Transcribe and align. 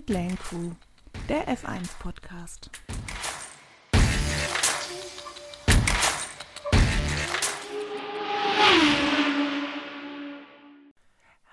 Pitlane 0.00 0.36
Crew, 0.36 0.70
der 1.28 1.46
F1 1.46 1.98
Podcast. 1.98 2.70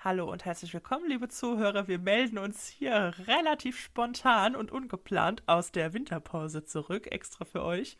Hallo 0.02 0.32
und 0.32 0.46
herzlich 0.46 0.72
willkommen, 0.72 1.10
liebe 1.10 1.28
Zuhörer. 1.28 1.88
Wir 1.88 1.98
melden 1.98 2.38
uns 2.38 2.66
hier 2.66 3.12
relativ 3.26 3.78
spontan 3.78 4.56
und 4.56 4.72
ungeplant 4.72 5.42
aus 5.46 5.70
der 5.70 5.92
Winterpause 5.92 6.64
zurück, 6.64 7.12
extra 7.12 7.44
für 7.44 7.62
euch, 7.62 7.98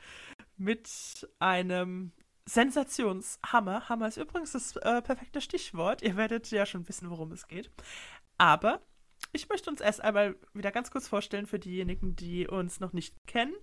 mit 0.56 1.28
einem 1.41 2.12
Sensationshammer. 2.46 3.91
Hammer 3.91 4.09
ist 4.09 4.16
übrigens 4.16 4.52
das 4.52 4.77
äh, 4.77 5.02
perfekte 5.02 5.42
Stichwort. 5.42 6.01
Ihr 6.01 6.16
werdet 6.16 6.51
ja 6.51 6.65
schon 6.65 6.88
wissen, 6.88 7.10
worum 7.10 7.33
es 7.33 7.48
geht. 7.48 7.70
Aber 8.38 8.80
ich 9.32 9.48
möchte 9.48 9.70
uns 9.70 9.80
erst 9.80 10.00
einmal 10.02 10.37
wieder 10.55 10.70
ganz 10.70 10.91
kurz 10.91 11.09
vorstellen 11.09 11.46
für 11.46 11.59
diejenigen, 11.59 12.16
die 12.16 12.46
uns 12.46 12.80
noch 12.80 12.92
nicht 12.92 13.14
kennen. 13.27 13.55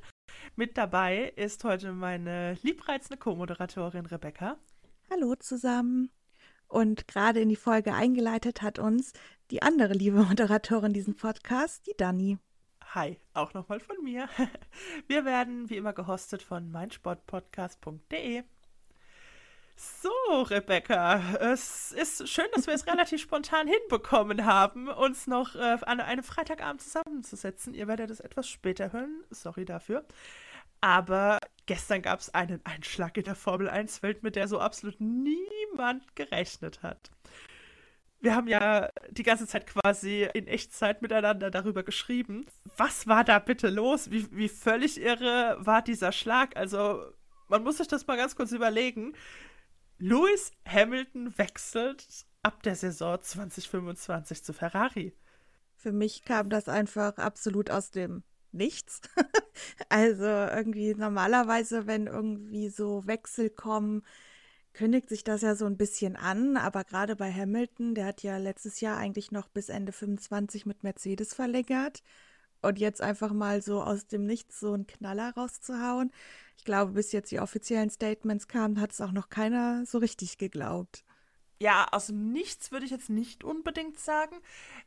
Mit 0.55 0.77
dabei 0.77 1.33
ist 1.35 1.63
heute 1.63 1.93
meine 1.93 2.57
liebreizende 2.61 3.17
Co-Moderatorin 3.17 4.05
Rebecca. 4.05 4.57
Hallo 5.09 5.35
zusammen. 5.35 6.09
Und 6.67 7.07
gerade 7.07 7.39
in 7.39 7.49
die 7.49 7.55
Folge 7.55 7.93
eingeleitet 7.93 8.61
hat 8.61 8.79
uns 8.79 9.13
die 9.51 9.61
andere 9.61 9.93
liebe 9.93 10.23
Moderatorin 10.23 10.93
diesen 10.93 11.15
Podcast, 11.15 11.85
die 11.87 11.95
Dani. 11.97 12.37
Hi, 12.93 13.19
auch 13.33 13.53
nochmal 13.53 13.79
von 13.79 14.01
mir. 14.03 14.29
Wir 15.07 15.25
werden 15.25 15.69
wie 15.69 15.77
immer 15.77 15.93
gehostet 15.93 16.41
von 16.41 16.71
meinsportpodcast.de. 16.71 18.43
So, 19.77 20.41
Rebecca, 20.43 21.21
es 21.39 21.91
ist 21.91 22.29
schön, 22.29 22.45
dass 22.53 22.65
wir 22.65 22.73
es 22.73 22.87
relativ 22.87 23.21
spontan 23.21 23.67
hinbekommen 23.67 24.45
haben, 24.45 24.87
uns 24.87 25.27
noch 25.27 25.55
äh, 25.55 25.77
an 25.81 25.99
einem 25.99 26.23
Freitagabend 26.23 26.81
zusammenzusetzen. 26.81 27.73
Ihr 27.73 27.87
werdet 27.87 28.09
es 28.09 28.21
etwas 28.21 28.47
später 28.47 28.93
hören, 28.93 29.23
sorry 29.31 29.65
dafür. 29.65 30.05
Aber 30.79 31.39
gestern 31.65 32.01
gab 32.01 32.19
es 32.19 32.33
einen 32.33 32.61
Einschlag 32.63 33.17
in 33.17 33.25
der 33.25 33.35
Formel 33.35 33.69
1-Welt, 33.69 34.23
mit 34.23 34.37
der 34.37 34.47
so 34.47 34.59
absolut 34.59 35.01
niemand 35.01 36.15
gerechnet 36.15 36.81
hat. 36.81 37.11
Wir 38.21 38.33
haben 38.33 38.47
ja 38.47 38.89
die 39.09 39.23
ganze 39.23 39.45
Zeit 39.45 39.67
quasi 39.67 40.27
in 40.33 40.47
Echtzeit 40.47 41.01
miteinander 41.01 41.51
darüber 41.51 41.83
geschrieben. 41.83 42.45
Was 42.77 43.07
war 43.07 43.25
da 43.25 43.39
bitte 43.39 43.69
los? 43.69 44.09
Wie, 44.09 44.27
wie 44.31 44.47
völlig 44.47 45.01
irre 45.01 45.57
war 45.59 45.81
dieser 45.81 46.13
Schlag? 46.13 46.55
Also, 46.55 47.03
man 47.49 47.63
muss 47.63 47.77
sich 47.77 47.87
das 47.87 48.07
mal 48.07 48.17
ganz 48.17 48.35
kurz 48.35 48.51
überlegen. 48.51 49.13
Lewis 49.97 50.51
Hamilton 50.67 51.37
wechselt 51.37 52.25
ab 52.43 52.61
der 52.63 52.75
Saison 52.75 53.21
2025 53.21 54.43
zu 54.43 54.53
Ferrari. 54.53 55.13
Für 55.75 55.91
mich 55.91 56.23
kam 56.23 56.49
das 56.49 56.67
einfach 56.67 57.17
absolut 57.17 57.69
aus 57.69 57.91
dem 57.91 58.23
Nichts. 58.51 59.01
also 59.89 60.23
irgendwie 60.23 60.95
normalerweise, 60.95 61.87
wenn 61.87 62.07
irgendwie 62.07 62.69
so 62.69 63.05
Wechsel 63.05 63.49
kommen, 63.49 64.03
kündigt 64.73 65.09
sich 65.09 65.23
das 65.23 65.41
ja 65.41 65.55
so 65.55 65.65
ein 65.65 65.77
bisschen 65.77 66.15
an. 66.15 66.57
Aber 66.57 66.83
gerade 66.83 67.15
bei 67.15 67.31
Hamilton, 67.31 67.95
der 67.95 68.05
hat 68.05 68.23
ja 68.23 68.37
letztes 68.37 68.79
Jahr 68.81 68.97
eigentlich 68.97 69.31
noch 69.31 69.47
bis 69.49 69.69
Ende 69.69 69.91
25 69.91 70.65
mit 70.65 70.83
Mercedes 70.83 71.33
verlängert. 71.33 72.01
Und 72.65 72.79
jetzt 72.79 73.01
einfach 73.01 73.31
mal 73.31 73.61
so 73.61 73.81
aus 73.81 74.07
dem 74.07 74.25
Nichts 74.25 74.59
so 74.59 74.73
einen 74.73 74.87
Knaller 74.87 75.33
rauszuhauen. 75.35 76.11
Ich 76.57 76.65
glaube, 76.65 76.93
bis 76.93 77.11
jetzt 77.11 77.31
die 77.31 77.39
offiziellen 77.39 77.91
Statements 77.91 78.47
kamen, 78.47 78.81
hat 78.81 78.91
es 78.91 79.01
auch 79.01 79.11
noch 79.11 79.29
keiner 79.29 79.85
so 79.85 79.99
richtig 79.99 80.39
geglaubt. 80.39 81.03
Ja, 81.59 81.87
aus 81.91 82.07
dem 82.07 82.31
Nichts 82.31 82.71
würde 82.71 82.85
ich 82.85 82.91
jetzt 82.91 83.09
nicht 83.09 83.43
unbedingt 83.43 83.99
sagen. 83.99 84.35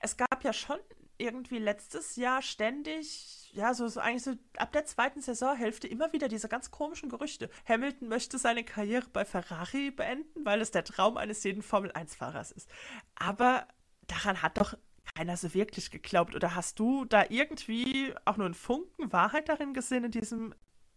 Es 0.00 0.16
gab 0.16 0.42
ja 0.42 0.52
schon 0.52 0.78
irgendwie 1.18 1.58
letztes 1.58 2.16
Jahr 2.16 2.42
ständig, 2.42 3.50
ja, 3.52 3.74
so, 3.74 3.88
so 3.88 4.00
eigentlich 4.00 4.22
so 4.22 4.34
ab 4.56 4.72
der 4.72 4.84
zweiten 4.84 5.20
Saisonhälfte 5.20 5.88
immer 5.88 6.12
wieder 6.12 6.28
diese 6.28 6.48
ganz 6.48 6.70
komischen 6.70 7.08
Gerüchte. 7.08 7.50
Hamilton 7.68 8.08
möchte 8.08 8.38
seine 8.38 8.64
Karriere 8.64 9.08
bei 9.12 9.24
Ferrari 9.24 9.90
beenden, 9.90 10.44
weil 10.44 10.60
es 10.60 10.70
der 10.70 10.84
Traum 10.84 11.16
eines 11.16 11.42
jeden 11.44 11.62
Formel-1-Fahrers 11.62 12.52
ist. 12.52 12.68
Aber 13.16 13.66
daran 14.06 14.42
hat 14.42 14.58
doch 14.58 14.74
keiner 15.14 15.36
so 15.36 15.54
wirklich 15.54 15.90
geglaubt. 15.90 16.34
Oder 16.34 16.54
hast 16.54 16.78
du 16.78 17.04
da 17.04 17.24
irgendwie 17.28 18.14
auch 18.24 18.36
nur 18.36 18.46
einen 18.46 18.54
Funken 18.54 19.12
Wahrheit 19.12 19.48
darin 19.48 19.74
gesehen, 19.74 20.04
in 20.04 20.10
diesem 20.10 20.54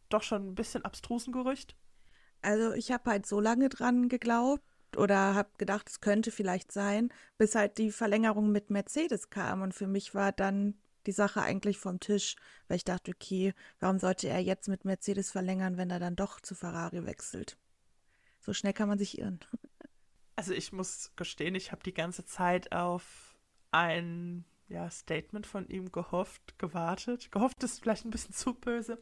doch 0.09 0.23
schon 0.23 0.49
ein 0.49 0.55
bisschen 0.55 0.85
abstrusen 0.85 1.33
Gerücht? 1.33 1.75
Also 2.41 2.73
ich 2.73 2.91
habe 2.91 3.09
halt 3.09 3.25
so 3.25 3.39
lange 3.39 3.69
dran 3.69 4.09
geglaubt 4.09 4.63
oder 4.97 5.35
habe 5.35 5.49
gedacht, 5.57 5.89
es 5.89 6.01
könnte 6.01 6.31
vielleicht 6.31 6.72
sein, 6.72 7.09
bis 7.38 7.55
halt 7.55 7.77
die 7.77 7.91
Verlängerung 7.91 8.51
mit 8.51 8.69
Mercedes 8.69 9.29
kam. 9.29 9.61
Und 9.61 9.73
für 9.73 9.88
mich 9.88 10.13
war 10.13 10.31
dann 10.31 10.75
die 11.05 11.11
Sache 11.11 11.41
eigentlich 11.41 11.78
vom 11.78 11.99
Tisch, 11.99 12.35
weil 12.67 12.78
ich 12.78 12.83
dachte, 12.83 13.11
okay, 13.11 13.53
warum 13.79 13.99
sollte 13.99 14.28
er 14.28 14.39
jetzt 14.39 14.67
mit 14.67 14.85
Mercedes 14.85 15.31
verlängern, 15.31 15.78
wenn 15.78 15.89
er 15.89 15.99
dann 15.99 16.16
doch 16.16 16.39
zu 16.39 16.55
Ferrari 16.55 17.05
wechselt? 17.05 17.57
So 18.39 18.53
schnell 18.53 18.73
kann 18.73 18.89
man 18.89 18.97
sich 18.97 19.17
irren. 19.19 19.39
Also 20.35 20.53
ich 20.53 20.72
muss 20.72 21.11
gestehen, 21.16 21.55
ich 21.55 21.72
habe 21.72 21.83
die 21.83 21.93
ganze 21.93 22.25
Zeit 22.25 22.72
auf 22.72 23.31
ein 23.72 24.46
ja, 24.68 24.90
Statement 24.90 25.46
von 25.46 25.68
ihm 25.68 25.92
gehofft, 25.92 26.58
gewartet. 26.58 27.32
Gehofft 27.32 27.64
ist 27.64 27.80
vielleicht 27.82 28.06
ein 28.06 28.12
bisschen 28.12 28.34
zu 28.34 28.54
böse. 28.54 29.00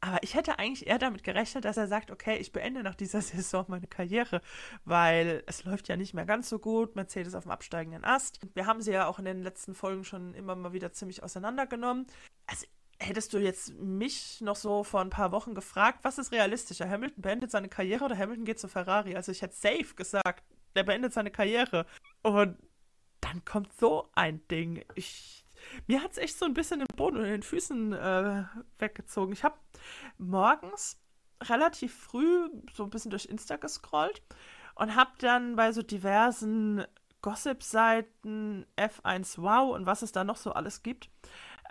Aber 0.00 0.22
ich 0.22 0.34
hätte 0.34 0.58
eigentlich 0.58 0.86
eher 0.86 0.98
damit 0.98 1.24
gerechnet, 1.24 1.64
dass 1.64 1.76
er 1.76 1.88
sagt, 1.88 2.10
okay, 2.10 2.36
ich 2.36 2.52
beende 2.52 2.82
nach 2.82 2.94
dieser 2.94 3.20
Saison 3.22 3.64
meine 3.68 3.86
Karriere, 3.86 4.40
weil 4.84 5.42
es 5.46 5.64
läuft 5.64 5.88
ja 5.88 5.96
nicht 5.96 6.14
mehr 6.14 6.24
ganz 6.24 6.48
so 6.48 6.58
gut. 6.58 6.94
Mercedes 6.94 7.34
auf 7.34 7.44
dem 7.44 7.52
absteigenden 7.52 8.04
Ast. 8.04 8.40
Wir 8.54 8.66
haben 8.66 8.80
sie 8.80 8.92
ja 8.92 9.06
auch 9.08 9.18
in 9.18 9.24
den 9.24 9.42
letzten 9.42 9.74
Folgen 9.74 10.04
schon 10.04 10.34
immer 10.34 10.54
mal 10.54 10.72
wieder 10.72 10.92
ziemlich 10.92 11.22
auseinandergenommen. 11.22 12.06
Also 12.46 12.66
hättest 13.00 13.32
du 13.32 13.38
jetzt 13.38 13.74
mich 13.74 14.40
noch 14.40 14.56
so 14.56 14.84
vor 14.84 15.00
ein 15.00 15.10
paar 15.10 15.32
Wochen 15.32 15.54
gefragt, 15.54 16.00
was 16.02 16.18
ist 16.18 16.32
realistischer? 16.32 16.88
Hamilton 16.88 17.22
beendet 17.22 17.50
seine 17.50 17.68
Karriere 17.68 18.04
oder 18.04 18.16
Hamilton 18.16 18.44
geht 18.44 18.60
zu 18.60 18.68
Ferrari? 18.68 19.16
Also 19.16 19.32
ich 19.32 19.42
hätte 19.42 19.56
safe 19.56 19.94
gesagt, 19.96 20.44
der 20.76 20.84
beendet 20.84 21.12
seine 21.12 21.30
Karriere. 21.30 21.86
Und 22.22 22.56
dann 23.28 23.44
kommt 23.44 23.72
so 23.78 24.08
ein 24.14 24.46
Ding. 24.48 24.84
Ich, 24.94 25.44
mir 25.86 26.02
hat 26.02 26.12
es 26.12 26.18
echt 26.18 26.38
so 26.38 26.44
ein 26.44 26.54
bisschen 26.54 26.80
den 26.80 26.96
Boden 26.96 27.16
unter 27.18 27.30
den 27.30 27.42
Füßen 27.42 27.92
äh, 27.92 28.44
weggezogen. 28.78 29.32
Ich 29.32 29.44
habe 29.44 29.56
morgens 30.16 31.00
relativ 31.42 31.94
früh 31.94 32.48
so 32.72 32.84
ein 32.84 32.90
bisschen 32.90 33.10
durch 33.10 33.26
Insta 33.26 33.56
gescrollt 33.56 34.22
und 34.74 34.94
habe 34.94 35.10
dann 35.18 35.56
bei 35.56 35.72
so 35.72 35.82
diversen 35.82 36.84
Gossip-Seiten, 37.22 38.66
F1 38.76 39.38
Wow 39.42 39.74
und 39.74 39.86
was 39.86 40.02
es 40.02 40.12
da 40.12 40.24
noch 40.24 40.36
so 40.36 40.52
alles 40.52 40.82
gibt, 40.82 41.10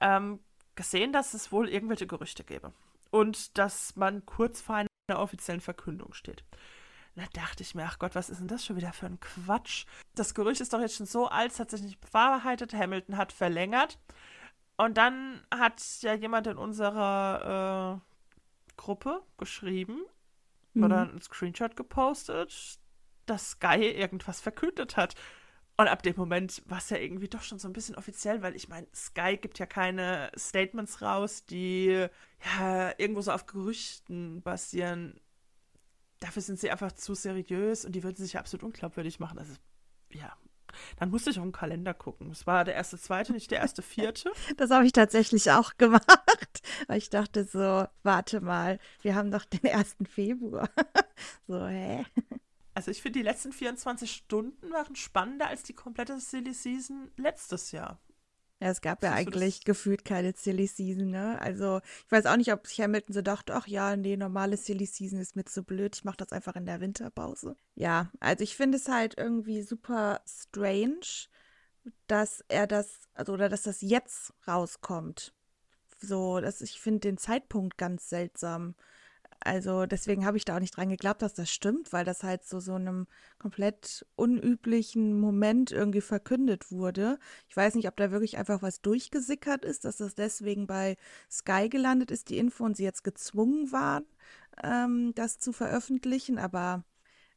ähm, 0.02 0.40
gesehen, 0.76 1.14
dass 1.14 1.34
es 1.34 1.52
wohl 1.52 1.70
irgendwelche 1.70 2.08
Gerüchte 2.08 2.44
gäbe. 2.44 2.74
Und 3.10 3.58
dass 3.58 3.96
man 3.96 4.26
kurz 4.26 4.62
vor 4.62 4.76
einer 4.76 5.20
offiziellen 5.20 5.62
Verkündung 5.62 6.14
steht. 6.14 6.44
Da 7.18 7.24
dachte 7.34 7.64
ich 7.64 7.74
mir, 7.74 7.86
ach 7.86 7.98
Gott, 7.98 8.14
was 8.14 8.30
ist 8.30 8.40
denn 8.40 8.48
das 8.48 8.64
schon 8.64 8.76
wieder 8.76 8.94
für 8.94 9.08
ein 9.08 9.20
Quatsch? 9.20 9.88
Das 10.14 10.36
Gerücht 10.36 10.62
ist 10.62 10.72
doch 10.72 10.80
jetzt 10.80 10.98
schon 10.98 11.08
so 11.08 11.28
alt, 11.28 11.52
es 11.52 11.60
hat 11.60 11.72
sich 11.72 11.82
nicht 11.82 12.00
bewahrheitet. 12.00 12.76
Hamilton 12.76 13.18
hat 13.18 13.32
verlängert. 13.32 13.98
Und 14.76 14.98
dann 14.98 15.42
hat 15.52 15.82
ja 16.02 16.14
jemand 16.14 16.46
in 16.46 16.58
unserer 16.58 17.98
äh, 17.98 18.76
Gruppe 18.78 19.24
geschrieben 19.40 20.02
mhm. 20.76 20.84
oder 20.84 21.10
einen 21.10 21.20
Screenshot 21.20 21.76
gepostet, 21.76 22.78
dass 23.26 23.52
Sky 23.52 23.84
irgendwas 23.84 24.40
verkündet 24.40 24.96
hat. 24.96 25.16
Und 25.76 25.88
ab 25.88 26.04
dem 26.04 26.16
Moment 26.18 26.62
war 26.68 26.78
es 26.78 26.92
ja 26.92 26.98
irgendwie 26.98 27.30
doch 27.30 27.42
schon 27.42 27.58
so 27.58 27.68
ein 27.68 27.74
bisschen 27.74 27.96
offiziell, 27.96 28.44
weil 28.44 28.56
ich 28.56 28.70
meine, 28.70 28.86
Sky 28.94 29.38
gibt 29.38 29.58
ja 29.58 29.66
keine 29.66 30.32
Statements 30.38 31.02
raus, 31.02 31.46
die 31.46 32.08
ja 32.60 32.94
irgendwo 33.00 33.22
so 33.22 33.32
auf 33.32 33.48
Gerüchten 33.48 34.44
basieren 34.44 35.20
dafür 36.20 36.42
sind 36.42 36.60
sie 36.60 36.72
einfach 36.72 36.92
zu 36.92 37.14
seriös 37.14 37.86
und 37.86 37.94
die 37.94 38.04
würden 38.04 38.18
sich 38.18 38.38
absolut 38.38 38.64
unglaubwürdig 38.64 39.20
machen. 39.20 39.40
Also, 39.40 39.54
ja. 40.12 40.34
Dann 40.98 41.10
musste 41.10 41.30
ich 41.30 41.40
auf 41.40 41.46
den 41.46 41.52
Kalender 41.52 41.94
gucken. 41.94 42.30
Es 42.32 42.46
war 42.46 42.64
der 42.64 42.76
erste, 42.76 43.00
zweite, 43.00 43.34
nicht 43.34 43.50
der 43.52 43.60
erste, 43.60 43.82
vierte. 43.82 44.32
Das 44.58 44.70
habe 44.70 44.86
ich 44.86 44.92
tatsächlich 44.92 45.52
auch 45.52 45.78
gemacht, 45.78 46.06
weil 46.88 46.98
ich 46.98 47.10
dachte 47.10 47.46
so, 47.46 47.88
warte 48.04 48.42
mal, 48.42 48.80
wir 49.02 49.16
haben 49.16 49.32
doch 49.32 49.46
den 49.46 49.64
ersten 49.64 50.06
Februar. 50.06 50.70
so, 51.48 51.66
hä? 51.66 52.06
Also 52.74 52.92
ich 52.92 53.02
finde, 53.02 53.20
die 53.20 53.24
letzten 53.24 53.54
24 53.54 54.12
Stunden 54.12 54.72
waren 54.72 54.96
spannender 54.96 55.48
als 55.48 55.64
die 55.64 55.74
komplette 55.74 56.20
Silly 56.20 56.54
Season 56.54 57.12
letztes 57.18 57.72
Jahr. 57.72 58.00
Ja, 58.60 58.70
es 58.70 58.82
gab 58.82 59.04
ja 59.04 59.14
eigentlich 59.14 59.66
gefühlt 59.66 60.04
keine 60.04 60.34
Silly 60.34 60.66
Season, 60.66 61.10
ne? 61.12 61.40
Also, 61.40 61.80
ich 62.06 62.12
weiß 62.12 62.26
auch 62.26 62.38
nicht, 62.38 62.52
ob 62.52 62.66
sich 62.66 62.82
Hamilton 62.82 63.14
so 63.14 63.22
dachte, 63.22 63.54
ach 63.54 63.68
ja, 63.68 63.96
nee, 63.96 64.18
normale 64.18 64.58
Silly 64.58 64.88
Season 64.88 65.20
ist 65.20 65.36
mir 65.36 65.46
zu 65.46 65.64
blöd, 65.64 65.96
ich 65.96 66.04
mache 66.04 66.18
das 66.18 66.32
einfach 66.32 66.56
in 66.56 66.66
der 66.66 66.82
Winterpause. 66.82 67.56
Ja, 67.76 68.12
also 68.20 68.44
ich 68.44 68.56
finde 68.56 68.78
es 68.78 68.88
halt 68.88 69.16
irgendwie 69.16 69.62
super 69.62 70.22
strange, 70.28 71.28
dass 72.08 72.44
er 72.48 72.66
das, 72.66 73.02
also 73.14 73.34
oder 73.34 73.48
dass 73.48 73.64
das 73.64 73.82
jetzt 73.82 74.34
rauskommt. 74.48 75.34
So, 76.00 76.40
dass 76.40 76.62
ich 76.62 76.80
finde 76.82 77.02
den 77.02 77.18
Zeitpunkt 77.18 77.78
ganz 77.78 78.10
seltsam. 78.10 78.76
Also 79.40 79.86
deswegen 79.86 80.26
habe 80.26 80.38
ich 80.38 80.46
da 80.46 80.56
auch 80.56 80.60
nicht 80.60 80.76
dran 80.76 80.90
geglaubt, 80.90 81.22
dass 81.22 81.34
das 81.34 81.50
stimmt, 81.52 81.94
weil 81.94 82.04
das 82.06 82.24
halt 82.24 82.44
so 82.44 82.60
so 82.60 82.74
einem 82.74 83.08
komplett 83.38 84.06
unüblichen 84.16 85.20
Moment 85.20 85.72
irgendwie 85.72 86.02
verkündet 86.02 86.72
wurde. 86.72 87.20
Ich 87.48 87.56
weiß 87.56 87.76
nicht, 87.76 87.88
ob 87.88 87.96
da 87.98 88.12
wirklich 88.12 88.38
einfach 88.38 88.62
was 88.62 88.82
durchgesickert 88.82 89.64
ist, 89.64 89.86
dass 89.86 89.98
das 89.98 90.16
deswegen 90.16 90.68
bei 90.68 90.98
Sky 91.30 91.70
gelandet 91.70 92.12
ist, 92.12 92.30
die 92.30 92.38
Info, 92.38 92.66
und 92.66 92.78
sie 92.78 92.84
jetzt 92.84 93.04
gezwungen 93.04 93.72
waren, 93.72 94.06
ähm, 94.64 95.14
das 95.16 95.40
zu 95.40 95.54
veröffentlichen. 95.54 96.40
Aber 96.40 96.84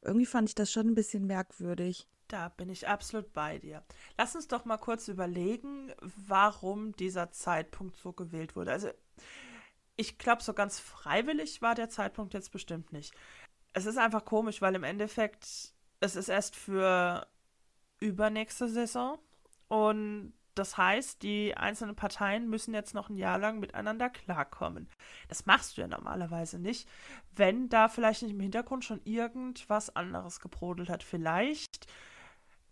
irgendwie 0.02 0.26
fand 0.26 0.48
ich 0.48 0.54
das 0.54 0.72
schon 0.72 0.88
ein 0.88 0.94
bisschen 0.94 1.26
merkwürdig. 1.26 2.08
Da 2.28 2.48
bin 2.48 2.70
ich 2.70 2.86
absolut 2.86 3.32
bei 3.32 3.58
dir. 3.58 3.82
Lass 4.16 4.36
uns 4.36 4.46
doch 4.46 4.64
mal 4.64 4.78
kurz 4.78 5.08
überlegen, 5.08 5.92
warum 6.00 6.92
dieser 6.92 7.32
Zeitpunkt 7.32 7.96
so 7.96 8.12
gewählt 8.12 8.54
wurde. 8.54 8.70
Also 8.70 8.88
ich 10.00 10.16
glaube, 10.16 10.42
so 10.42 10.54
ganz 10.54 10.80
freiwillig 10.80 11.60
war 11.60 11.74
der 11.74 11.90
Zeitpunkt 11.90 12.32
jetzt 12.32 12.52
bestimmt 12.52 12.90
nicht. 12.90 13.12
Es 13.74 13.84
ist 13.84 13.98
einfach 13.98 14.24
komisch, 14.24 14.62
weil 14.62 14.74
im 14.74 14.82
Endeffekt 14.82 15.74
es 16.00 16.16
ist 16.16 16.30
erst 16.30 16.56
für 16.56 17.26
übernächste 18.00 18.66
Saison 18.68 19.18
und 19.68 20.32
das 20.54 20.78
heißt, 20.78 21.22
die 21.22 21.54
einzelnen 21.54 21.96
Parteien 21.96 22.48
müssen 22.48 22.72
jetzt 22.72 22.94
noch 22.94 23.10
ein 23.10 23.18
Jahr 23.18 23.38
lang 23.38 23.60
miteinander 23.60 24.08
klarkommen. 24.08 24.88
Das 25.28 25.44
machst 25.44 25.76
du 25.76 25.82
ja 25.82 25.86
normalerweise 25.86 26.58
nicht, 26.58 26.88
wenn 27.36 27.68
da 27.68 27.88
vielleicht 27.88 28.22
nicht 28.22 28.32
im 28.32 28.40
Hintergrund 28.40 28.86
schon 28.86 29.02
irgendwas 29.04 29.94
anderes 29.94 30.40
gebrodelt 30.40 30.88
hat. 30.88 31.02
Vielleicht 31.02 31.86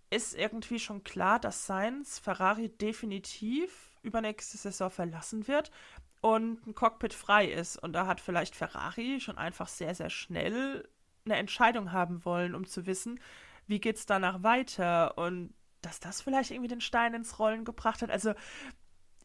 ist 0.08 0.34
irgendwie 0.34 0.78
schon 0.78 1.04
klar, 1.04 1.38
dass 1.38 1.66
Sainz 1.66 2.18
Ferrari 2.18 2.70
definitiv 2.70 3.90
übernächste 4.02 4.56
Saison 4.56 4.90
verlassen 4.90 5.46
wird 5.46 5.70
und 6.20 6.66
ein 6.66 6.74
Cockpit 6.74 7.14
frei 7.14 7.46
ist. 7.46 7.76
Und 7.76 7.92
da 7.92 8.06
hat 8.06 8.20
vielleicht 8.20 8.56
Ferrari 8.56 9.20
schon 9.20 9.38
einfach 9.38 9.68
sehr, 9.68 9.94
sehr 9.94 10.10
schnell 10.10 10.88
eine 11.24 11.36
Entscheidung 11.36 11.92
haben 11.92 12.24
wollen, 12.24 12.54
um 12.54 12.66
zu 12.66 12.86
wissen, 12.86 13.20
wie 13.66 13.80
geht 13.80 13.96
es 13.96 14.06
danach 14.06 14.42
weiter 14.42 15.18
und 15.18 15.54
dass 15.82 16.00
das 16.00 16.22
vielleicht 16.22 16.50
irgendwie 16.50 16.68
den 16.68 16.80
Stein 16.80 17.14
ins 17.14 17.38
Rollen 17.38 17.64
gebracht 17.64 18.02
hat. 18.02 18.10
Also 18.10 18.34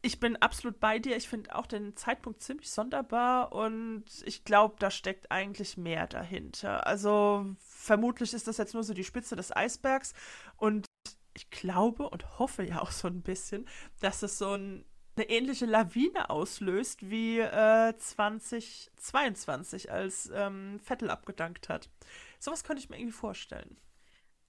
ich 0.02 0.20
bin 0.20 0.36
absolut 0.36 0.80
bei 0.80 0.98
dir. 0.98 1.16
Ich 1.16 1.28
finde 1.28 1.54
auch 1.54 1.66
den 1.66 1.96
Zeitpunkt 1.96 2.42
ziemlich 2.42 2.70
sonderbar 2.70 3.52
und 3.52 4.04
ich 4.26 4.44
glaube, 4.44 4.76
da 4.78 4.90
steckt 4.90 5.32
eigentlich 5.32 5.78
mehr 5.78 6.06
dahinter. 6.06 6.86
Also 6.86 7.46
vermutlich 7.58 8.34
ist 8.34 8.46
das 8.46 8.58
jetzt 8.58 8.74
nur 8.74 8.84
so 8.84 8.92
die 8.92 9.04
Spitze 9.04 9.34
des 9.34 9.54
Eisbergs 9.56 10.12
und 10.56 10.86
ich 11.32 11.50
glaube 11.50 12.08
und 12.08 12.38
hoffe 12.38 12.62
ja 12.62 12.80
auch 12.82 12.90
so 12.90 13.08
ein 13.08 13.22
bisschen, 13.22 13.66
dass 14.00 14.22
es 14.22 14.38
so 14.38 14.52
ein 14.52 14.84
eine 15.16 15.28
ähnliche 15.28 15.66
Lawine 15.66 16.30
auslöst 16.30 17.08
wie 17.08 17.38
äh, 17.38 17.94
2022, 17.96 19.90
als 19.90 20.30
ähm, 20.34 20.80
Vettel 20.82 21.10
abgedankt 21.10 21.68
hat. 21.68 21.88
Sowas 22.38 22.64
könnte 22.64 22.82
ich 22.82 22.90
mir 22.90 22.98
irgendwie 22.98 23.12
vorstellen. 23.12 23.76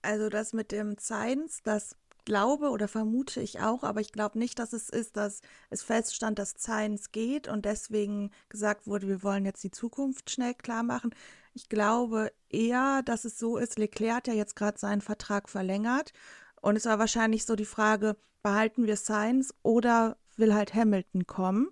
Also 0.01 0.29
das 0.29 0.53
mit 0.53 0.71
dem 0.71 0.97
Science, 0.97 1.61
das 1.63 1.95
glaube 2.25 2.69
oder 2.69 2.87
vermute 2.87 3.39
ich 3.39 3.59
auch, 3.61 3.83
aber 3.83 4.01
ich 4.01 4.11
glaube 4.11 4.39
nicht, 4.39 4.59
dass 4.59 4.73
es 4.73 4.89
ist, 4.89 5.15
dass 5.15 5.41
es 5.69 5.83
feststand, 5.83 6.39
dass 6.39 6.55
Science 6.57 7.11
geht 7.11 7.47
und 7.47 7.65
deswegen 7.65 8.31
gesagt 8.49 8.87
wurde, 8.87 9.07
wir 9.07 9.23
wollen 9.23 9.45
jetzt 9.45 9.63
die 9.63 9.71
Zukunft 9.71 10.29
schnell 10.29 10.55
klar 10.55 10.83
machen. 10.83 11.13
Ich 11.53 11.69
glaube 11.69 12.33
eher, 12.49 13.01
dass 13.03 13.25
es 13.25 13.39
so 13.39 13.57
ist, 13.57 13.77
Leclerc 13.77 14.15
hat 14.15 14.27
ja 14.27 14.33
jetzt 14.33 14.55
gerade 14.55 14.77
seinen 14.77 15.01
Vertrag 15.01 15.47
verlängert 15.47 16.13
und 16.61 16.75
es 16.75 16.85
war 16.85 16.99
wahrscheinlich 16.99 17.45
so 17.45 17.55
die 17.55 17.65
Frage, 17.65 18.17
behalten 18.41 18.85
wir 18.85 18.97
Science 18.97 19.53
oder 19.63 20.17
will 20.37 20.53
halt 20.53 20.73
Hamilton 20.73 21.25
kommen. 21.27 21.69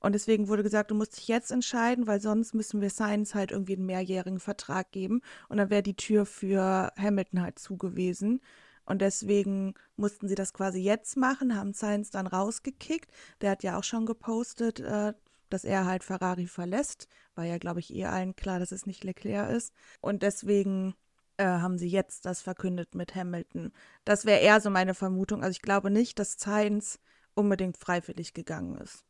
Und 0.00 0.12
deswegen 0.12 0.48
wurde 0.48 0.62
gesagt, 0.62 0.90
du 0.90 0.94
musst 0.94 1.16
dich 1.16 1.28
jetzt 1.28 1.50
entscheiden, 1.50 2.06
weil 2.06 2.20
sonst 2.20 2.52
müssen 2.52 2.82
wir 2.82 2.90
Science 2.90 3.34
halt 3.34 3.52
irgendwie 3.52 3.76
einen 3.76 3.86
mehrjährigen 3.86 4.38
Vertrag 4.38 4.92
geben. 4.92 5.22
Und 5.48 5.56
dann 5.56 5.70
wäre 5.70 5.82
die 5.82 5.96
Tür 5.96 6.26
für 6.26 6.92
Hamilton 6.98 7.40
halt 7.40 7.58
zugewiesen. 7.58 8.40
Und 8.84 9.00
deswegen 9.00 9.74
mussten 9.96 10.28
sie 10.28 10.34
das 10.34 10.52
quasi 10.52 10.80
jetzt 10.80 11.16
machen, 11.16 11.56
haben 11.56 11.72
Science 11.72 12.10
dann 12.10 12.26
rausgekickt. 12.26 13.10
Der 13.40 13.52
hat 13.52 13.62
ja 13.62 13.78
auch 13.78 13.84
schon 13.84 14.04
gepostet, 14.04 14.80
äh, 14.80 15.14
dass 15.48 15.64
er 15.64 15.86
halt 15.86 16.04
Ferrari 16.04 16.46
verlässt. 16.46 17.08
War 17.34 17.44
ja, 17.44 17.58
glaube 17.58 17.80
ich, 17.80 17.94
eh 17.94 18.04
allen 18.04 18.36
klar, 18.36 18.58
dass 18.58 18.72
es 18.72 18.86
nicht 18.86 19.04
Leclerc 19.04 19.50
ist. 19.50 19.72
Und 20.00 20.22
deswegen 20.22 20.94
äh, 21.38 21.44
haben 21.44 21.78
sie 21.78 21.88
jetzt 21.88 22.26
das 22.26 22.42
verkündet 22.42 22.94
mit 22.94 23.14
Hamilton. 23.14 23.72
Das 24.04 24.24
wäre 24.26 24.40
eher 24.40 24.60
so 24.60 24.70
meine 24.70 24.94
Vermutung. 24.94 25.42
Also 25.42 25.52
ich 25.52 25.62
glaube 25.62 25.90
nicht, 25.90 26.18
dass 26.18 26.32
Science 26.32 27.00
unbedingt 27.34 27.76
freiwillig 27.76 28.34
gegangen 28.34 28.76
ist. 28.78 29.04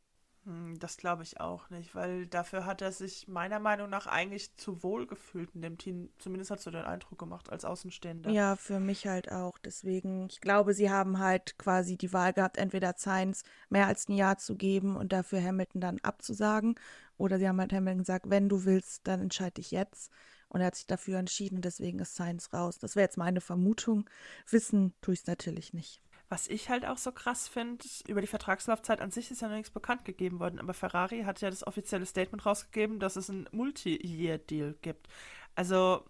Hm, 0.44 0.79
das 0.79 0.99
glaube 0.99 1.23
ich 1.23 1.41
auch 1.41 1.71
nicht, 1.71 1.94
weil 1.94 2.26
dafür 2.26 2.67
hat 2.67 2.82
er 2.82 2.93
sich 2.93 3.29
meiner 3.29 3.61
Meinung 3.61 3.88
nach 3.88 4.06
eigentlich 4.06 4.55
zu 4.56 4.82
wohl 4.82 5.06
gefühlt 5.06 5.55
in 5.55 5.62
dem 5.62 5.79
Team. 5.79 6.11
Zumindest 6.19 6.50
hat 6.50 6.61
so 6.61 6.71
den 6.71 6.85
Eindruck 6.85 7.19
gemacht 7.19 7.50
als 7.50 7.65
Außenstehender. 7.65 8.31
Ja, 8.31 8.55
für 8.56 8.79
mich 8.79 9.06
halt 9.06 9.32
auch. 9.32 9.56
Deswegen, 9.59 10.26
ich 10.29 10.43
glaube, 10.43 10.75
sie 10.75 10.91
haben 10.91 11.19
halt 11.19 11.56
quasi 11.56 11.97
die 11.97 12.12
Wahl 12.12 12.35
gehabt, 12.35 12.59
entweder 12.59 12.94
Sainz 12.97 13.43
mehr 13.71 13.87
als 13.87 14.09
ein 14.09 14.12
Jahr 14.12 14.37
zu 14.37 14.55
geben 14.55 14.97
und 14.97 15.12
dafür 15.12 15.43
Hamilton 15.43 15.81
dann 15.81 15.99
abzusagen. 16.00 16.75
Oder 17.17 17.38
sie 17.38 17.49
haben 17.49 17.61
halt 17.61 17.73
Hamilton 17.73 18.00
gesagt, 18.00 18.29
wenn 18.29 18.50
du 18.50 18.67
willst, 18.67 19.06
dann 19.06 19.23
entscheide 19.23 19.62
ich 19.62 19.71
jetzt. 19.71 20.11
Und 20.49 20.61
er 20.61 20.67
hat 20.67 20.76
sich 20.76 20.87
dafür 20.87 21.19
entschieden, 21.19 21.62
deswegen 21.62 21.99
ist 22.00 22.17
Sainz 22.17 22.53
raus. 22.53 22.79
Das 22.79 22.97
wäre 22.97 23.05
jetzt 23.05 23.17
meine 23.17 23.41
Vermutung. 23.41 24.09
Wissen 24.50 24.93
tue 25.00 25.15
ich 25.15 25.21
es 25.21 25.26
natürlich 25.26 25.73
nicht. 25.73 26.03
Was 26.34 26.48
ich 26.48 26.69
halt 26.69 26.84
auch 26.84 26.98
so 26.98 27.12
krass 27.12 27.46
finde, 27.46 27.84
über 28.08 28.20
die 28.20 28.26
Vertragslaufzeit 28.26 29.00
an 29.00 29.12
sich 29.12 29.31
ist 29.31 29.40
ja 29.40 29.46
noch 29.46 29.54
nichts 29.54 29.70
bekannt 29.70 30.04
gegeben 30.04 30.40
worden, 30.40 30.58
aber 30.58 30.75
Ferrari 30.75 31.22
hat 31.22 31.40
ja 31.40 31.48
das 31.48 31.64
offizielle 31.64 32.06
Statement 32.06 32.44
rausgegeben, 32.44 32.98
dass 32.98 33.14
es 33.14 33.31
einen 33.31 33.48
Multi-Year-Deal 33.52 34.75
gibt. 34.82 35.06
Also, 35.54 36.04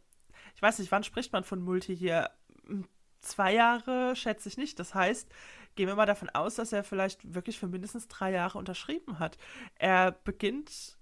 ich 0.56 0.62
weiß 0.62 0.79
nicht, 0.79 0.91
wann 0.91 1.05
spricht 1.05 1.35
man 1.35 1.44
von 1.44 1.61
Multi-Year? 1.61 2.31
Hm, 2.67 2.88
zwei 3.21 3.53
Jahre 3.53 4.17
schätze 4.17 4.49
ich 4.49 4.56
nicht. 4.56 4.79
Das 4.79 4.94
heißt, 4.94 5.31
gehen 5.75 5.88
wir 5.88 5.94
mal 5.94 6.06
davon 6.06 6.31
aus, 6.31 6.55
dass 6.55 6.73
er 6.73 6.85
vielleicht 6.85 7.35
wirklich 7.35 7.59
für 7.59 7.69
mindestens 7.69 8.09
drei 8.09 8.31
Jahre 8.31 8.56
unterschrieben 8.56 9.19
hat. 9.19 9.37
Er 9.75 10.12
beginnt 10.12 10.97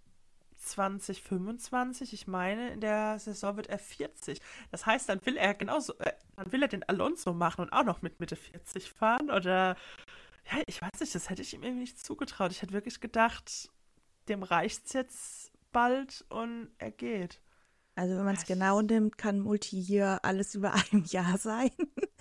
2025, 0.63 2.13
ich 2.13 2.27
meine, 2.27 2.71
in 2.71 2.81
der 2.81 3.19
Saison 3.19 3.57
wird 3.57 3.69
er 3.69 3.79
40. 3.79 4.41
Das 4.71 4.87
heißt, 4.87 5.09
dann 5.09 5.25
will 5.27 5.37
er 5.37 5.55
genauso, 5.55 5.95
äh, 5.99 6.13
dann 6.37 6.53
will 6.53 6.63
er 6.63 6.69
den 6.69 6.83
Alonso 6.89 7.33
machen 7.33 7.63
und 7.63 7.73
auch 7.73 7.85
noch 7.85 8.03
mit 8.03 8.21
Mitte 8.21 8.37
40 8.37 8.91
fahren 8.91 9.31
oder 9.31 9.77
ja, 10.51 10.63
ich 10.67 10.83
weiß 10.83 11.01
nicht, 11.01 11.15
das 11.15 11.31
hätte 11.31 11.43
ich 11.43 11.55
ihm 11.55 11.63
irgendwie 11.63 11.83
nicht 11.83 12.05
zugetraut. 12.05 12.51
Ich 12.51 12.63
hätte 12.63 12.73
wirklich 12.73 13.01
gedacht, 13.01 13.71
dem 14.29 14.43
reicht 14.43 14.87
es 14.87 14.93
jetzt 14.93 15.53
bald 15.71 16.25
und 16.29 16.71
er 16.79 16.91
geht. 16.91 17.41
Also 17.95 18.17
wenn 18.17 18.25
man 18.25 18.37
es 18.37 18.47
genau 18.47 18.81
nimmt, 18.81 19.19
kann 19.19 19.41
Multi-Year 19.41 20.21
alles 20.23 20.55
über 20.55 20.73
einem 20.73 21.05
Jahr 21.07 21.39
sein. 21.39 21.71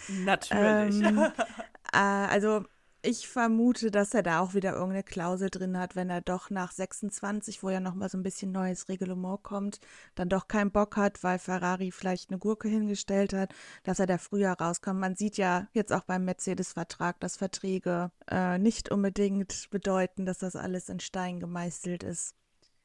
Natürlich. 0.08 1.02
ähm, 1.02 1.18
äh, 1.94 1.98
also 1.98 2.66
ich 3.04 3.28
vermute, 3.28 3.90
dass 3.92 4.14
er 4.14 4.24
da 4.24 4.40
auch 4.40 4.54
wieder 4.54 4.74
irgendeine 4.74 5.04
Klausel 5.04 5.50
drin 5.50 5.78
hat, 5.78 5.96
wenn 5.96 6.10
er 6.10 6.22
doch 6.22 6.50
nach 6.50 6.72
26, 6.72 7.64
wo 7.64 7.70
ja 7.70 7.80
nochmal 7.80 8.10
so 8.10 8.18
ein 8.18 8.24
bisschen 8.24 8.52
neues 8.52 8.90
Reglement 8.90 9.44
kommt, 9.44 9.80
dann 10.16 10.30
doch 10.30 10.48
keinen 10.48 10.72
Bock 10.72 10.98
hat, 10.98 11.24
weil 11.24 11.40
Ferrari 11.40 11.92
vielleicht 11.92 12.30
eine 12.30 12.40
Gurke 12.40 12.68
hingestellt 12.68 13.34
hat, 13.34 13.54
dass 13.84 14.00
er 14.00 14.06
da 14.06 14.18
früher 14.18 14.52
rauskommt. 14.52 15.00
Man 15.00 15.16
sieht 15.16 15.38
ja 15.38 15.68
jetzt 15.74 15.92
auch 15.92 16.04
beim 16.04 16.26
Mercedes-Vertrag, 16.26 17.20
dass 17.20 17.38
Verträge 17.38 18.12
äh, 18.30 18.58
nicht 18.58 18.92
unbedingt 18.92 19.70
bedeuten, 19.72 20.26
dass 20.26 20.40
das 20.40 20.56
alles 20.56 20.90
in 20.90 21.00
Stein 21.00 21.40
gemeißelt 21.40 22.04
ist. 22.04 22.36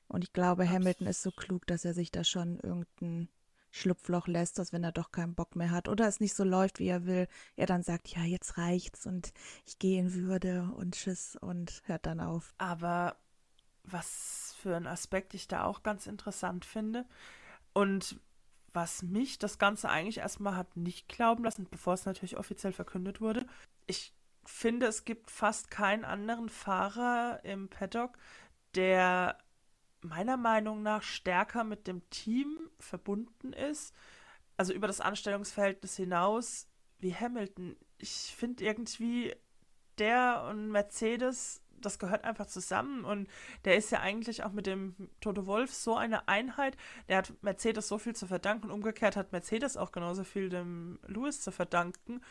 Und 0.09 0.25
ich 0.25 0.33
glaube, 0.33 0.69
Hamilton 0.69 1.09
ist 1.09 1.23
so 1.23 1.31
klug, 1.31 1.67
dass 1.67 1.85
er 1.85 1.95
sich 1.95 2.11
da 2.11 2.25
schon 2.25 2.59
irgendein 2.61 3.29
Schlupfloch 3.77 4.27
lässt, 4.27 4.59
dass 4.59 4.73
wenn 4.73 4.85
er 4.85 4.93
doch 4.93 5.13
keinen 5.13 5.35
Bock 5.35 5.55
mehr 5.55 5.71
hat 5.71 5.89
oder 5.89 6.09
es 6.09 6.21
nicht 6.21 6.35
so 6.35 6.45
läuft, 6.45 6.79
wie 6.79 6.89
er 6.89 7.07
will, 7.07 7.29
er 7.57 7.67
dann 7.67 7.83
sagt, 7.83 8.09
ja, 8.09 8.23
jetzt 8.23 8.57
reicht's 8.59 9.07
und 9.07 9.33
ich 9.67 9.79
gehe 9.79 10.01
in 10.01 10.15
Würde 10.15 10.71
und 10.77 10.95
tschüss 10.95 11.37
und 11.37 11.83
hört 11.87 12.07
dann 12.07 12.21
auf. 12.21 12.55
Aber 12.59 13.17
was 13.85 14.55
für 14.59 14.77
ein 14.77 14.87
Aspekt 14.87 15.35
ich 15.35 15.47
da 15.47 15.65
auch 15.65 15.83
ganz 15.83 16.07
interessant 16.07 16.65
finde 16.65 17.05
und 17.73 18.19
was 18.73 19.03
mich 19.03 19.39
das 19.39 19.59
Ganze 19.59 19.89
eigentlich 19.89 20.19
erstmal 20.19 20.57
hat 20.57 20.77
nicht 20.77 21.09
glauben 21.09 21.45
lassen, 21.45 21.67
bevor 21.71 21.95
es 21.95 22.05
natürlich 22.05 22.37
offiziell 22.37 22.73
verkündet 22.73 23.21
wurde. 23.21 23.47
Ich 23.87 24.13
finde, 24.45 24.87
es 24.87 25.05
gibt 25.05 25.31
fast 25.31 25.71
keinen 25.71 26.05
anderen 26.05 26.49
Fahrer 26.49 27.41
im 27.43 27.69
Paddock, 27.69 28.19
der 28.75 29.39
meiner 30.09 30.37
Meinung 30.37 30.83
nach 30.83 31.03
stärker 31.03 31.65
mit 31.65 31.87
dem 31.87 32.09
Team 32.11 32.59
verbunden 32.79 33.53
ist, 33.53 33.95
also 34.57 34.73
über 34.73 34.87
das 34.87 35.01
Anstellungsverhältnis 35.01 35.97
hinaus, 35.97 36.69
wie 36.99 37.15
Hamilton. 37.15 37.77
Ich 37.99 38.35
finde 38.37 38.65
irgendwie, 38.65 39.35
der 39.99 40.47
und 40.49 40.71
Mercedes, 40.71 41.63
das 41.81 41.99
gehört 41.99 42.25
einfach 42.25 42.47
zusammen 42.47 43.05
und 43.05 43.29
der 43.65 43.77
ist 43.77 43.91
ja 43.91 44.01
eigentlich 44.01 44.45
auch 44.45 44.53
mit 44.53 44.67
dem 44.67 44.95
Toto 45.21 45.47
Wolf 45.47 45.73
so 45.73 45.97
eine 45.97 46.27
Einheit. 46.29 46.77
Der 47.09 47.19
hat 47.19 47.33
Mercedes 47.43 47.89
so 47.89 47.99
viel 47.99 48.17
zu 48.17 48.27
verdanken. 48.27 48.71
Umgekehrt 48.71 49.17
hat 49.17 49.33
Mercedes 49.33 49.77
auch 49.77 49.93
genauso 49.93 50.25
viel 50.25 50.49
dem 50.49 50.99
Lewis 51.07 51.41
zu 51.41 51.53
verdanken. 51.53 52.23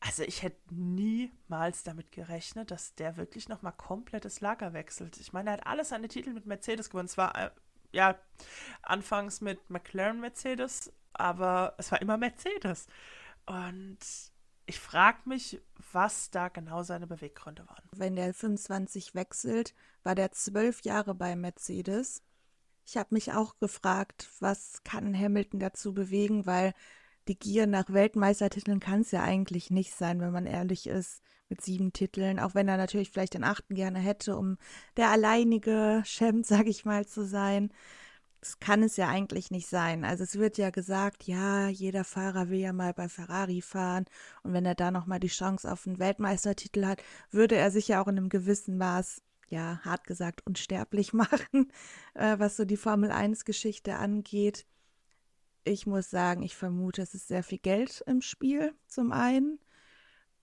Also 0.00 0.22
ich 0.22 0.42
hätte 0.42 0.60
niemals 0.72 1.82
damit 1.82 2.12
gerechnet, 2.12 2.70
dass 2.70 2.94
der 2.94 3.16
wirklich 3.16 3.48
nochmal 3.48 3.72
komplettes 3.72 4.40
Lager 4.40 4.72
wechselt. 4.72 5.18
Ich 5.18 5.32
meine, 5.32 5.50
er 5.50 5.52
hat 5.54 5.66
alle 5.66 5.84
seine 5.84 6.08
Titel 6.08 6.32
mit 6.32 6.46
Mercedes 6.46 6.90
gewonnen. 6.90 7.08
Zwar 7.08 7.36
äh, 7.36 7.50
ja, 7.92 8.16
anfangs 8.82 9.40
mit 9.40 9.70
McLaren 9.70 10.20
Mercedes, 10.20 10.92
aber 11.12 11.74
es 11.78 11.90
war 11.90 12.00
immer 12.00 12.16
Mercedes. 12.16 12.86
Und 13.46 13.98
ich 14.66 14.78
frage 14.78 15.20
mich, 15.24 15.60
was 15.92 16.30
da 16.30 16.48
genau 16.48 16.82
seine 16.82 17.06
Beweggründe 17.06 17.66
waren. 17.66 17.82
Wenn 17.96 18.16
der 18.16 18.34
25 18.34 19.14
wechselt, 19.14 19.74
war 20.02 20.14
der 20.14 20.30
zwölf 20.32 20.82
Jahre 20.82 21.14
bei 21.14 21.34
Mercedes. 21.34 22.22
Ich 22.84 22.96
habe 22.96 23.14
mich 23.14 23.32
auch 23.32 23.58
gefragt, 23.58 24.28
was 24.40 24.82
kann 24.84 25.18
Hamilton 25.18 25.60
dazu 25.60 25.92
bewegen, 25.92 26.46
weil 26.46 26.74
die 27.28 27.38
Gier 27.38 27.66
nach 27.66 27.92
Weltmeistertiteln 27.92 28.80
kann 28.80 29.02
es 29.02 29.10
ja 29.10 29.22
eigentlich 29.22 29.70
nicht 29.70 29.94
sein, 29.94 30.20
wenn 30.20 30.32
man 30.32 30.46
ehrlich 30.46 30.86
ist, 30.86 31.22
mit 31.48 31.60
sieben 31.62 31.92
Titeln, 31.92 32.38
auch 32.38 32.54
wenn 32.54 32.68
er 32.68 32.76
natürlich 32.76 33.10
vielleicht 33.10 33.34
den 33.34 33.44
achten 33.44 33.74
gerne 33.74 33.98
hätte, 33.98 34.36
um 34.36 34.58
der 34.96 35.10
alleinige 35.10 36.02
Champ, 36.04 36.44
sag 36.46 36.66
ich 36.66 36.84
mal, 36.84 37.06
zu 37.06 37.24
sein. 37.24 37.70
Das 38.40 38.60
kann 38.60 38.82
es 38.84 38.96
ja 38.96 39.08
eigentlich 39.08 39.50
nicht 39.50 39.66
sein. 39.66 40.04
Also 40.04 40.22
es 40.22 40.38
wird 40.38 40.58
ja 40.58 40.70
gesagt, 40.70 41.24
ja, 41.24 41.68
jeder 41.68 42.04
Fahrer 42.04 42.50
will 42.50 42.60
ja 42.60 42.72
mal 42.72 42.94
bei 42.94 43.08
Ferrari 43.08 43.62
fahren 43.62 44.04
und 44.42 44.52
wenn 44.52 44.64
er 44.64 44.76
da 44.76 44.90
noch 44.90 45.06
mal 45.06 45.18
die 45.18 45.28
Chance 45.28 45.70
auf 45.70 45.86
einen 45.86 45.98
Weltmeistertitel 45.98 46.86
hat, 46.86 47.02
würde 47.30 47.56
er 47.56 47.70
sich 47.70 47.88
ja 47.88 48.00
auch 48.02 48.06
in 48.06 48.16
einem 48.16 48.28
gewissen 48.28 48.78
Maß, 48.78 49.22
ja, 49.48 49.80
hart 49.84 50.06
gesagt, 50.06 50.46
unsterblich 50.46 51.12
machen, 51.14 51.72
äh, 52.14 52.38
was 52.38 52.56
so 52.56 52.64
die 52.64 52.76
Formel 52.76 53.10
1 53.10 53.44
Geschichte 53.44 53.96
angeht. 53.96 54.66
Ich 55.68 55.86
muss 55.86 56.08
sagen, 56.08 56.42
ich 56.42 56.56
vermute, 56.56 57.02
es 57.02 57.12
ist 57.12 57.28
sehr 57.28 57.42
viel 57.42 57.58
Geld 57.58 58.02
im 58.06 58.22
Spiel, 58.22 58.74
zum 58.86 59.12
einen. 59.12 59.58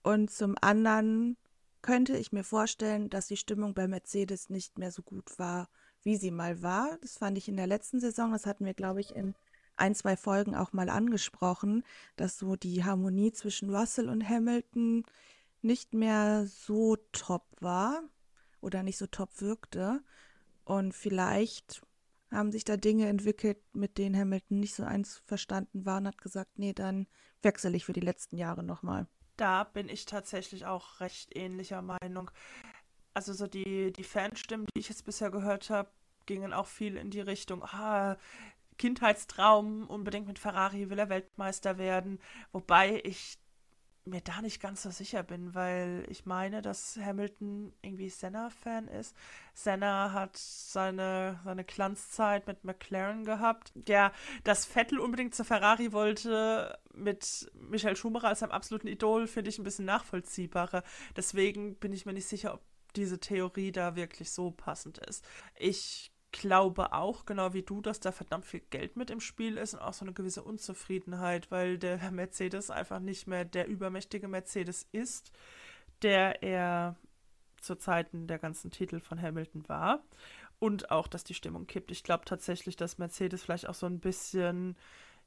Und 0.04 0.30
zum 0.30 0.54
anderen 0.60 1.36
könnte 1.82 2.16
ich 2.16 2.30
mir 2.30 2.44
vorstellen, 2.44 3.10
dass 3.10 3.26
die 3.26 3.36
Stimmung 3.36 3.74
bei 3.74 3.88
Mercedes 3.88 4.50
nicht 4.50 4.78
mehr 4.78 4.92
so 4.92 5.02
gut 5.02 5.36
war, 5.40 5.68
wie 6.02 6.16
sie 6.16 6.30
mal 6.30 6.62
war. 6.62 6.96
Das 7.02 7.18
fand 7.18 7.36
ich 7.38 7.48
in 7.48 7.56
der 7.56 7.66
letzten 7.66 7.98
Saison, 7.98 8.30
das 8.30 8.46
hatten 8.46 8.64
wir, 8.64 8.74
glaube 8.74 9.00
ich, 9.00 9.16
in 9.16 9.34
ein, 9.74 9.96
zwei 9.96 10.16
Folgen 10.16 10.54
auch 10.54 10.72
mal 10.72 10.88
angesprochen, 10.88 11.82
dass 12.14 12.38
so 12.38 12.54
die 12.54 12.84
Harmonie 12.84 13.32
zwischen 13.32 13.74
Russell 13.74 14.08
und 14.08 14.28
Hamilton 14.28 15.04
nicht 15.60 15.92
mehr 15.92 16.46
so 16.46 16.96
top 17.10 17.44
war 17.58 18.04
oder 18.60 18.84
nicht 18.84 18.96
so 18.96 19.08
top 19.08 19.40
wirkte. 19.40 20.04
Und 20.64 20.94
vielleicht 20.94 21.82
haben 22.30 22.52
sich 22.52 22.64
da 22.64 22.76
Dinge 22.76 23.08
entwickelt, 23.08 23.58
mit 23.72 23.98
denen 23.98 24.16
Hamilton 24.16 24.60
nicht 24.60 24.74
so 24.74 24.84
einverstanden 24.84 25.86
war 25.86 25.98
und 25.98 26.08
hat 26.08 26.18
gesagt, 26.18 26.58
nee, 26.58 26.72
dann 26.72 27.06
wechsle 27.42 27.76
ich 27.76 27.84
für 27.84 27.92
die 27.92 28.00
letzten 28.00 28.36
Jahre 28.36 28.62
nochmal 28.62 29.06
da 29.36 29.64
bin 29.64 29.88
ich 29.88 30.06
tatsächlich 30.06 30.66
auch 30.66 31.00
recht 31.00 31.36
ähnlicher 31.36 31.82
Meinung. 31.82 32.30
Also 33.14 33.32
so 33.32 33.46
die, 33.46 33.92
die 33.92 34.04
Fanstimmen, 34.04 34.66
die 34.74 34.80
ich 34.80 34.88
jetzt 34.88 35.04
bisher 35.04 35.30
gehört 35.30 35.70
habe, 35.70 35.90
gingen 36.26 36.52
auch 36.52 36.66
viel 36.66 36.96
in 36.96 37.10
die 37.10 37.20
Richtung, 37.20 37.62
ah, 37.62 38.16
Kindheitstraum, 38.78 39.88
unbedingt 39.88 40.26
mit 40.26 40.38
Ferrari 40.38 40.90
will 40.90 40.98
er 40.98 41.08
Weltmeister 41.08 41.78
werden. 41.78 42.18
Wobei 42.52 43.00
ich 43.04 43.38
mir 44.06 44.20
da 44.20 44.40
nicht 44.40 44.60
ganz 44.60 44.82
so 44.82 44.90
sicher 44.90 45.22
bin, 45.22 45.54
weil 45.54 46.04
ich 46.08 46.26
meine, 46.26 46.62
dass 46.62 46.96
Hamilton 46.96 47.72
irgendwie 47.82 48.08
Senna-Fan 48.08 48.88
ist. 48.88 49.16
Senna 49.54 50.12
hat 50.12 50.36
seine, 50.36 51.40
seine 51.44 51.64
Glanzzeit 51.64 52.46
mit 52.46 52.64
McLaren 52.64 53.24
gehabt. 53.24 53.72
Ja, 53.88 54.12
dass 54.44 54.64
Vettel 54.64 54.98
unbedingt 54.98 55.34
zur 55.34 55.44
Ferrari 55.44 55.92
wollte 55.92 56.78
mit 56.94 57.50
Michael 57.54 57.96
Schumacher 57.96 58.28
als 58.28 58.40
seinem 58.40 58.52
absoluten 58.52 58.88
Idol, 58.88 59.26
finde 59.26 59.50
ich 59.50 59.58
ein 59.58 59.64
bisschen 59.64 59.84
nachvollziehbarer. 59.84 60.82
Deswegen 61.16 61.76
bin 61.76 61.92
ich 61.92 62.06
mir 62.06 62.12
nicht 62.12 62.28
sicher, 62.28 62.54
ob 62.54 62.62
diese 62.94 63.20
Theorie 63.20 63.72
da 63.72 63.96
wirklich 63.96 64.30
so 64.30 64.50
passend 64.50 64.98
ist. 64.98 65.24
Ich 65.56 66.10
glaube 66.38 66.92
auch, 66.92 67.26
genau 67.26 67.52
wie 67.52 67.62
du, 67.62 67.80
dass 67.80 68.00
da 68.00 68.12
verdammt 68.12 68.46
viel 68.46 68.60
Geld 68.70 68.96
mit 68.96 69.10
im 69.10 69.20
Spiel 69.20 69.56
ist 69.56 69.74
und 69.74 69.80
auch 69.80 69.92
so 69.92 70.04
eine 70.04 70.12
gewisse 70.12 70.42
Unzufriedenheit, 70.42 71.50
weil 71.50 71.78
der 71.78 72.10
Mercedes 72.10 72.70
einfach 72.70 73.00
nicht 73.00 73.26
mehr 73.26 73.44
der 73.44 73.66
übermächtige 73.66 74.28
Mercedes 74.28 74.86
ist, 74.92 75.32
der 76.02 76.42
er 76.42 76.96
zu 77.60 77.76
Zeiten 77.76 78.26
der 78.26 78.38
ganzen 78.38 78.70
Titel 78.70 79.00
von 79.00 79.20
Hamilton 79.20 79.68
war. 79.68 80.02
Und 80.58 80.90
auch, 80.90 81.06
dass 81.06 81.24
die 81.24 81.34
Stimmung 81.34 81.66
kippt. 81.66 81.90
Ich 81.90 82.02
glaube 82.02 82.24
tatsächlich, 82.24 82.76
dass 82.76 82.96
Mercedes 82.96 83.42
vielleicht 83.42 83.68
auch 83.68 83.74
so 83.74 83.86
ein 83.86 84.00
bisschen 84.00 84.76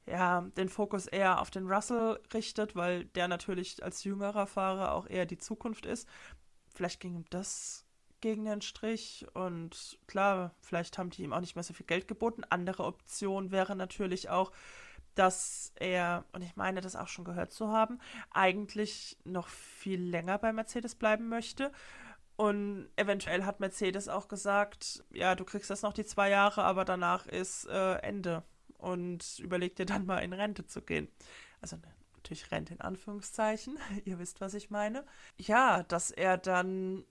ja, 0.07 0.41
den 0.57 0.69
Fokus 0.69 1.05
eher 1.05 1.39
auf 1.39 1.51
den 1.51 1.67
Russell 1.67 2.19
richtet, 2.33 2.75
weil 2.75 3.05
der 3.05 3.27
natürlich 3.27 3.83
als 3.83 4.03
jüngerer 4.03 4.47
Fahrer 4.47 4.93
auch 4.93 5.07
eher 5.07 5.25
die 5.25 5.37
Zukunft 5.37 5.85
ist. 5.85 6.07
Vielleicht 6.73 6.99
ging 6.99 7.15
ihm 7.15 7.25
das 7.29 7.85
gegen 8.21 8.45
den 8.45 8.61
Strich 8.61 9.25
und 9.33 9.99
klar, 10.07 10.53
vielleicht 10.61 10.97
haben 10.97 11.09
die 11.09 11.23
ihm 11.23 11.33
auch 11.33 11.39
nicht 11.39 11.55
mehr 11.55 11.63
so 11.63 11.73
viel 11.73 11.85
Geld 11.85 12.07
geboten. 12.07 12.43
Andere 12.49 12.83
Option 12.83 13.51
wäre 13.51 13.75
natürlich 13.75 14.29
auch, 14.29 14.51
dass 15.15 15.73
er, 15.75 16.25
und 16.31 16.41
ich 16.43 16.55
meine 16.55 16.81
das 16.81 16.95
auch 16.95 17.07
schon 17.07 17.25
gehört 17.25 17.51
zu 17.51 17.69
haben, 17.69 17.99
eigentlich 18.31 19.17
noch 19.23 19.47
viel 19.47 20.01
länger 20.01 20.37
bei 20.37 20.53
Mercedes 20.53 20.95
bleiben 20.95 21.27
möchte. 21.29 21.71
Und 22.37 22.87
eventuell 22.95 23.43
hat 23.43 23.59
Mercedes 23.59 24.07
auch 24.07 24.29
gesagt, 24.29 25.03
ja, 25.11 25.35
du 25.35 25.43
kriegst 25.43 25.69
das 25.69 25.81
noch 25.81 25.91
die 25.91 26.05
zwei 26.05 26.29
Jahre, 26.29 26.63
aber 26.63 26.85
danach 26.85 27.27
ist 27.27 27.65
äh, 27.65 27.95
Ende. 27.95 28.43
Und 28.77 29.39
überleg 29.39 29.75
dir 29.75 29.85
dann 29.85 30.05
mal 30.05 30.19
in 30.19 30.31
Rente 30.31 30.65
zu 30.65 30.81
gehen. 30.81 31.09
Also 31.59 31.77
natürlich 32.13 32.49
Rente 32.51 32.73
in 32.73 32.81
Anführungszeichen, 32.81 33.77
ihr 34.05 34.19
wisst, 34.19 34.39
was 34.39 34.53
ich 34.53 34.69
meine. 34.69 35.05
Ja, 35.37 35.83
dass 35.83 36.11
er 36.11 36.37
dann 36.37 37.03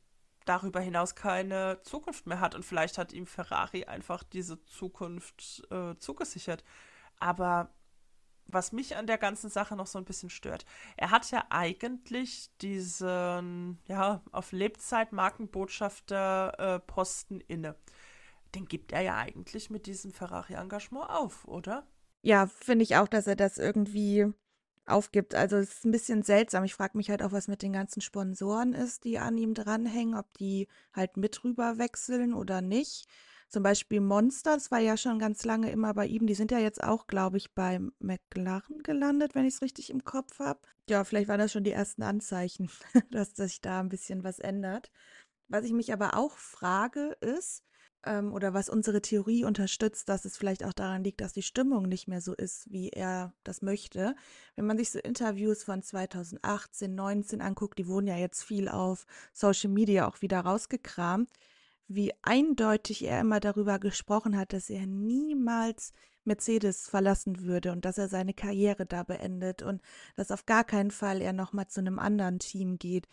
darüber 0.48 0.80
hinaus 0.80 1.14
keine 1.14 1.80
Zukunft 1.82 2.26
mehr 2.26 2.40
hat. 2.40 2.54
Und 2.54 2.64
vielleicht 2.64 2.96
hat 2.98 3.12
ihm 3.12 3.26
Ferrari 3.26 3.84
einfach 3.84 4.22
diese 4.22 4.64
Zukunft 4.64 5.62
äh, 5.70 5.94
zugesichert. 5.98 6.64
Aber 7.18 7.74
was 8.46 8.72
mich 8.72 8.96
an 8.96 9.06
der 9.06 9.18
ganzen 9.18 9.50
Sache 9.50 9.76
noch 9.76 9.86
so 9.86 9.98
ein 9.98 10.06
bisschen 10.06 10.30
stört, 10.30 10.64
er 10.96 11.10
hat 11.10 11.30
ja 11.30 11.44
eigentlich 11.50 12.48
diesen, 12.62 13.78
ja, 13.86 14.22
auf 14.32 14.52
Lebzeit 14.52 15.12
Markenbotschafter-Posten 15.12 17.42
äh, 17.42 17.44
inne. 17.46 17.76
Den 18.54 18.64
gibt 18.66 18.92
er 18.92 19.02
ja 19.02 19.16
eigentlich 19.16 19.68
mit 19.68 19.84
diesem 19.86 20.12
Ferrari-Engagement 20.12 21.10
auf, 21.10 21.46
oder? 21.46 21.86
Ja, 22.22 22.46
finde 22.46 22.84
ich 22.84 22.96
auch, 22.96 23.08
dass 23.08 23.26
er 23.26 23.36
das 23.36 23.58
irgendwie 23.58 24.32
aufgibt. 24.90 25.34
Also 25.34 25.56
es 25.56 25.74
ist 25.74 25.84
ein 25.84 25.90
bisschen 25.90 26.22
seltsam. 26.22 26.64
Ich 26.64 26.74
frage 26.74 26.96
mich 26.96 27.10
halt 27.10 27.22
auch, 27.22 27.32
was 27.32 27.48
mit 27.48 27.62
den 27.62 27.72
ganzen 27.72 28.00
Sponsoren 28.00 28.72
ist, 28.72 29.04
die 29.04 29.18
an 29.18 29.36
ihm 29.38 29.54
dranhängen, 29.54 30.14
ob 30.14 30.32
die 30.38 30.68
halt 30.92 31.16
mit 31.16 31.44
rüber 31.44 31.78
wechseln 31.78 32.34
oder 32.34 32.60
nicht. 32.60 33.06
Zum 33.48 33.62
Beispiel 33.62 34.00
Monster, 34.00 34.54
das 34.54 34.70
war 34.70 34.78
ja 34.78 34.98
schon 34.98 35.18
ganz 35.18 35.44
lange 35.44 35.70
immer 35.70 35.94
bei 35.94 36.06
ihm. 36.06 36.26
Die 36.26 36.34
sind 36.34 36.50
ja 36.50 36.58
jetzt 36.58 36.82
auch, 36.82 37.06
glaube 37.06 37.38
ich, 37.38 37.54
bei 37.54 37.80
McLaren 37.98 38.82
gelandet, 38.82 39.34
wenn 39.34 39.46
ich 39.46 39.54
es 39.54 39.62
richtig 39.62 39.88
im 39.88 40.04
Kopf 40.04 40.38
habe. 40.38 40.60
Ja, 40.88 41.02
vielleicht 41.04 41.28
waren 41.28 41.38
das 41.38 41.52
schon 41.52 41.64
die 41.64 41.72
ersten 41.72 42.02
Anzeichen, 42.02 42.70
dass 43.10 43.36
sich 43.36 43.62
da 43.62 43.80
ein 43.80 43.88
bisschen 43.88 44.22
was 44.22 44.38
ändert. 44.38 44.90
Was 45.48 45.64
ich 45.64 45.72
mich 45.72 45.94
aber 45.94 46.14
auch 46.14 46.36
frage, 46.36 47.16
ist, 47.20 47.64
ähm, 48.04 48.32
oder 48.32 48.54
was 48.54 48.68
unsere 48.68 49.02
Theorie 49.02 49.44
unterstützt, 49.44 50.08
dass 50.08 50.24
es 50.24 50.36
vielleicht 50.36 50.64
auch 50.64 50.72
daran 50.72 51.04
liegt, 51.04 51.20
dass 51.20 51.32
die 51.32 51.42
Stimmung 51.42 51.88
nicht 51.88 52.08
mehr 52.08 52.20
so 52.20 52.34
ist, 52.34 52.70
wie 52.70 52.90
er 52.90 53.34
das 53.44 53.62
möchte. 53.62 54.14
Wenn 54.56 54.66
man 54.66 54.78
sich 54.78 54.90
so 54.90 54.98
Interviews 54.98 55.64
von 55.64 55.82
2018, 55.82 56.94
19 56.94 57.40
anguckt, 57.40 57.78
die 57.78 57.86
wurden 57.86 58.06
ja 58.06 58.16
jetzt 58.16 58.42
viel 58.42 58.68
auf 58.68 59.06
Social 59.32 59.70
Media 59.70 60.08
auch 60.08 60.22
wieder 60.22 60.40
rausgekramt, 60.40 61.30
wie 61.88 62.12
eindeutig 62.22 63.04
er 63.04 63.20
immer 63.20 63.40
darüber 63.40 63.78
gesprochen 63.78 64.36
hat, 64.36 64.52
dass 64.52 64.70
er 64.70 64.86
niemals 64.86 65.92
Mercedes 66.24 66.88
verlassen 66.88 67.40
würde 67.40 67.72
und 67.72 67.84
dass 67.84 67.98
er 67.98 68.08
seine 68.08 68.34
Karriere 68.34 68.86
da 68.86 69.02
beendet 69.02 69.62
und 69.62 69.80
dass 70.14 70.30
auf 70.30 70.46
gar 70.46 70.62
keinen 70.62 70.90
Fall 70.90 71.22
er 71.22 71.32
nochmal 71.32 71.68
zu 71.68 71.80
einem 71.80 71.98
anderen 71.98 72.38
Team 72.38 72.78
geht 72.78 73.08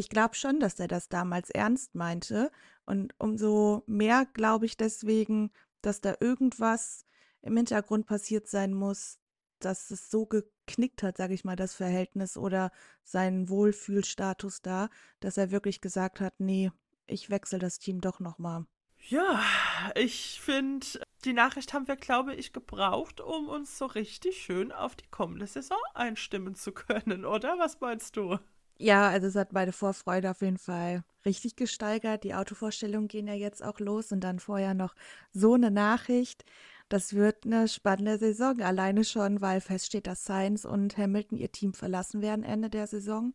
ich 0.00 0.08
glaube 0.08 0.34
schon, 0.34 0.60
dass 0.60 0.80
er 0.80 0.88
das 0.88 1.10
damals 1.10 1.50
ernst 1.50 1.94
meinte. 1.94 2.50
Und 2.86 3.14
umso 3.18 3.84
mehr 3.86 4.26
glaube 4.32 4.64
ich 4.64 4.78
deswegen, 4.78 5.52
dass 5.82 6.00
da 6.00 6.16
irgendwas 6.20 7.04
im 7.42 7.56
Hintergrund 7.56 8.06
passiert 8.06 8.48
sein 8.48 8.72
muss, 8.72 9.18
dass 9.58 9.90
es 9.90 10.10
so 10.10 10.24
geknickt 10.24 11.02
hat, 11.02 11.18
sage 11.18 11.34
ich 11.34 11.44
mal, 11.44 11.54
das 11.54 11.74
Verhältnis 11.74 12.38
oder 12.38 12.72
seinen 13.04 13.50
Wohlfühlstatus 13.50 14.62
da, 14.62 14.88
dass 15.20 15.36
er 15.36 15.50
wirklich 15.50 15.82
gesagt 15.82 16.20
hat, 16.20 16.32
nee, 16.38 16.72
ich 17.06 17.28
wechsle 17.28 17.58
das 17.58 17.78
Team 17.78 18.00
doch 18.00 18.20
nochmal. 18.20 18.64
Ja, 19.08 19.42
ich 19.96 20.40
finde, 20.40 20.86
die 21.24 21.34
Nachricht 21.34 21.74
haben 21.74 21.88
wir, 21.88 21.96
glaube 21.96 22.34
ich, 22.34 22.54
gebraucht, 22.54 23.20
um 23.20 23.48
uns 23.48 23.76
so 23.76 23.84
richtig 23.84 24.42
schön 24.42 24.72
auf 24.72 24.96
die 24.96 25.08
kommende 25.08 25.46
Saison 25.46 25.78
einstimmen 25.92 26.54
zu 26.54 26.72
können, 26.72 27.26
oder? 27.26 27.58
Was 27.58 27.80
meinst 27.80 28.16
du? 28.16 28.38
Ja, 28.82 29.10
also 29.10 29.26
es 29.26 29.34
hat 29.36 29.52
meine 29.52 29.72
Vorfreude 29.72 30.30
auf 30.30 30.40
jeden 30.40 30.56
Fall 30.56 31.04
richtig 31.26 31.54
gesteigert. 31.54 32.24
Die 32.24 32.34
Autovorstellungen 32.34 33.08
gehen 33.08 33.26
ja 33.26 33.34
jetzt 33.34 33.62
auch 33.62 33.78
los 33.78 34.10
und 34.10 34.20
dann 34.20 34.38
vorher 34.38 34.72
noch 34.72 34.94
so 35.34 35.52
eine 35.52 35.70
Nachricht. 35.70 36.46
Das 36.88 37.12
wird 37.12 37.44
eine 37.44 37.68
spannende 37.68 38.16
Saison. 38.18 38.62
Alleine 38.62 39.04
schon, 39.04 39.42
weil 39.42 39.60
feststeht, 39.60 40.06
dass 40.06 40.24
Sainz 40.24 40.64
und 40.64 40.96
Hamilton 40.96 41.36
ihr 41.36 41.52
Team 41.52 41.74
verlassen 41.74 42.22
werden 42.22 42.42
Ende 42.42 42.70
der 42.70 42.86
Saison. 42.86 43.34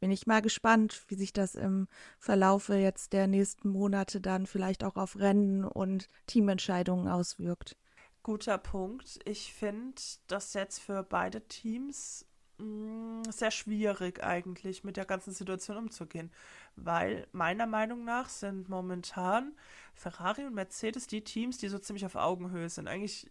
bin 0.00 0.10
ich 0.10 0.26
mal 0.26 0.42
gespannt, 0.42 1.04
wie 1.06 1.14
sich 1.14 1.32
das 1.32 1.54
im 1.54 1.86
Verlaufe 2.18 2.74
jetzt 2.74 3.12
der 3.12 3.28
nächsten 3.28 3.68
Monate 3.68 4.20
dann 4.20 4.46
vielleicht 4.46 4.82
auch 4.82 4.96
auf 4.96 5.16
Rennen 5.20 5.64
und 5.64 6.08
Teamentscheidungen 6.26 7.06
auswirkt. 7.06 7.76
Guter 8.24 8.58
Punkt. 8.58 9.20
Ich 9.24 9.54
finde 9.54 10.02
das 10.26 10.54
jetzt 10.54 10.80
für 10.80 11.04
beide 11.04 11.46
Teams 11.46 12.26
sehr 13.30 13.50
schwierig 13.50 14.22
eigentlich 14.22 14.84
mit 14.84 14.96
der 14.96 15.04
ganzen 15.04 15.32
Situation 15.32 15.76
umzugehen, 15.76 16.30
weil 16.76 17.26
meiner 17.32 17.66
Meinung 17.66 18.04
nach 18.04 18.28
sind 18.28 18.68
momentan 18.68 19.56
Ferrari 19.94 20.44
und 20.44 20.54
Mercedes 20.54 21.06
die 21.06 21.22
Teams, 21.22 21.58
die 21.58 21.68
so 21.68 21.78
ziemlich 21.78 22.06
auf 22.06 22.16
Augenhöhe 22.16 22.68
sind. 22.68 22.88
Eigentlich 22.88 23.30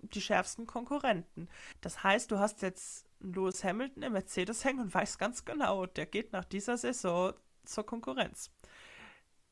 die 0.00 0.20
schärfsten 0.20 0.66
Konkurrenten. 0.66 1.48
Das 1.80 2.02
heißt, 2.02 2.30
du 2.30 2.38
hast 2.38 2.62
jetzt 2.62 3.06
Lewis 3.20 3.64
Hamilton 3.64 4.02
im 4.02 4.12
Mercedes 4.12 4.64
hängen 4.64 4.80
und 4.80 4.94
weißt 4.94 5.18
ganz 5.18 5.44
genau, 5.44 5.86
der 5.86 6.06
geht 6.06 6.32
nach 6.32 6.44
dieser 6.44 6.76
Saison 6.76 7.32
zur 7.64 7.86
Konkurrenz. 7.86 8.50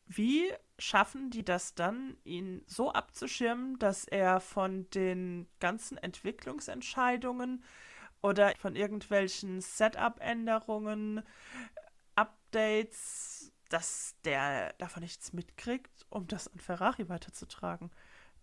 Wie 0.07 0.53
schaffen 0.79 1.31
die 1.31 1.45
das 1.45 1.75
dann, 1.75 2.17
ihn 2.25 2.63
so 2.67 2.93
abzuschirmen, 2.93 3.79
dass 3.79 4.05
er 4.05 4.41
von 4.41 4.89
den 4.91 5.49
ganzen 5.61 5.97
Entwicklungsentscheidungen 5.97 7.65
oder 8.25 8.55
von 8.57 8.75
irgendwelchen 8.75 9.61
Setup-Änderungen, 9.61 11.23
Updates, 12.15 13.53
dass 13.69 14.15
der 14.25 14.73
davon 14.79 15.03
nichts 15.03 15.35
mitkriegt, 15.35 16.07
um 16.09 16.27
das 16.27 16.49
an 16.49 16.59
Ferrari 16.59 17.11
weiterzutragen? 17.11 17.91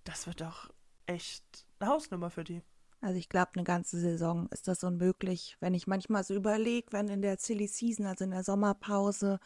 Das 0.03 0.27
wird 0.27 0.41
doch 0.41 0.69
echt 1.07 1.65
eine 1.79 1.89
Hausnummer 1.89 2.29
für 2.29 2.43
die. 2.43 2.61
Also 3.01 3.17
ich 3.17 3.27
glaube, 3.27 3.53
eine 3.55 3.63
ganze 3.63 3.99
Saison 3.99 4.47
ist 4.51 4.67
das 4.67 4.83
unmöglich. 4.83 5.57
Wenn 5.61 5.73
ich 5.73 5.87
manchmal 5.87 6.23
so 6.23 6.35
überlege, 6.35 6.91
wenn 6.91 7.07
in 7.07 7.23
der 7.23 7.37
Silly 7.39 7.67
Season, 7.67 8.05
also 8.05 8.23
in 8.23 8.31
der 8.31 8.43
Sommerpause, 8.43 9.39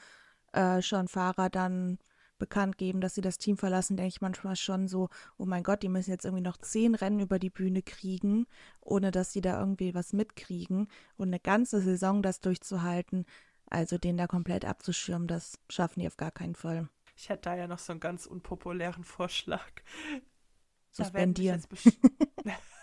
äh, 0.51 0.81
schon 0.81 1.07
Fahrer 1.07 1.49
dann 1.49 1.97
bekannt 2.37 2.77
geben, 2.77 3.01
dass 3.01 3.15
sie 3.15 3.21
das 3.21 3.37
Team 3.37 3.57
verlassen, 3.57 3.97
denke 3.97 4.09
ich 4.09 4.21
manchmal 4.21 4.55
schon 4.55 4.87
so, 4.87 5.09
oh 5.37 5.45
mein 5.45 5.63
Gott, 5.63 5.83
die 5.83 5.89
müssen 5.89 6.11
jetzt 6.11 6.25
irgendwie 6.25 6.43
noch 6.43 6.57
zehn 6.57 6.95
Rennen 6.95 7.19
über 7.19 7.39
die 7.39 7.49
Bühne 7.49 7.81
kriegen, 7.81 8.47
ohne 8.81 9.11
dass 9.11 9.31
sie 9.31 9.41
da 9.41 9.59
irgendwie 9.59 9.93
was 9.93 10.13
mitkriegen. 10.13 10.87
Und 11.17 11.29
eine 11.29 11.39
ganze 11.39 11.81
Saison 11.81 12.21
das 12.21 12.39
durchzuhalten, 12.41 13.25
also 13.69 13.97
den 13.97 14.17
da 14.17 14.27
komplett 14.27 14.65
abzuschirmen, 14.65 15.27
das 15.27 15.59
schaffen 15.69 16.01
die 16.01 16.07
auf 16.07 16.17
gar 16.17 16.31
keinen 16.31 16.55
Fall. 16.55 16.89
Ich 17.15 17.29
hätte 17.29 17.43
da 17.43 17.55
ja 17.55 17.67
noch 17.67 17.79
so 17.79 17.93
einen 17.93 17.99
ganz 18.01 18.25
unpopulären 18.25 19.03
Vorschlag. 19.03 19.71
Suspendieren. 20.91 21.63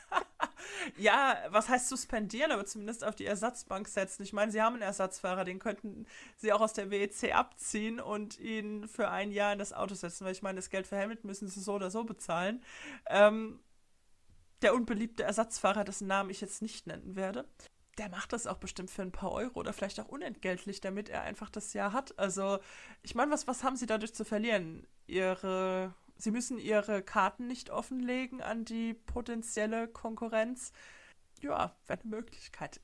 ja, 0.96 1.36
was 1.50 1.68
heißt 1.68 1.88
suspendieren, 1.88 2.52
aber 2.52 2.64
zumindest 2.64 3.04
auf 3.04 3.14
die 3.14 3.26
Ersatzbank 3.26 3.88
setzen. 3.88 4.22
Ich 4.22 4.32
meine, 4.32 4.52
sie 4.52 4.62
haben 4.62 4.74
einen 4.74 4.82
Ersatzfahrer, 4.82 5.44
den 5.44 5.58
könnten 5.58 6.06
sie 6.36 6.52
auch 6.52 6.60
aus 6.60 6.72
der 6.72 6.90
WEC 6.90 7.34
abziehen 7.34 8.00
und 8.00 8.38
ihn 8.38 8.88
für 8.88 9.08
ein 9.08 9.32
Jahr 9.32 9.52
in 9.52 9.58
das 9.58 9.72
Auto 9.72 9.94
setzen, 9.94 10.24
weil 10.24 10.32
ich 10.32 10.42
meine, 10.42 10.56
das 10.56 10.70
Geld 10.70 10.86
für 10.86 10.98
Hamilton 10.98 11.28
müssen 11.28 11.48
sie 11.48 11.60
so 11.60 11.74
oder 11.74 11.90
so 11.90 12.04
bezahlen. 12.04 12.62
Ähm, 13.06 13.60
der 14.62 14.74
unbeliebte 14.74 15.24
Ersatzfahrer, 15.24 15.84
dessen 15.84 16.06
Namen 16.06 16.30
ich 16.30 16.40
jetzt 16.40 16.62
nicht 16.62 16.86
nennen 16.86 17.16
werde, 17.16 17.46
der 17.98 18.08
macht 18.08 18.32
das 18.32 18.46
auch 18.46 18.56
bestimmt 18.56 18.90
für 18.90 19.02
ein 19.02 19.12
paar 19.12 19.32
Euro 19.32 19.60
oder 19.60 19.72
vielleicht 19.72 20.00
auch 20.00 20.08
unentgeltlich, 20.08 20.80
damit 20.80 21.08
er 21.08 21.22
einfach 21.22 21.50
das 21.50 21.72
Jahr 21.74 21.92
hat. 21.92 22.18
Also, 22.18 22.58
ich 23.02 23.14
meine, 23.14 23.30
was, 23.30 23.46
was 23.46 23.64
haben 23.64 23.76
sie 23.76 23.86
dadurch 23.86 24.14
zu 24.14 24.24
verlieren? 24.24 24.86
Ihre 25.06 25.94
Sie 26.22 26.30
müssen 26.30 26.56
ihre 26.56 27.02
Karten 27.02 27.48
nicht 27.48 27.70
offenlegen 27.70 28.40
an 28.40 28.64
die 28.64 28.94
potenzielle 28.94 29.88
Konkurrenz. 29.88 30.72
Ja, 31.40 31.76
wäre 31.88 32.00
eine 32.00 32.10
Möglichkeit. 32.10 32.80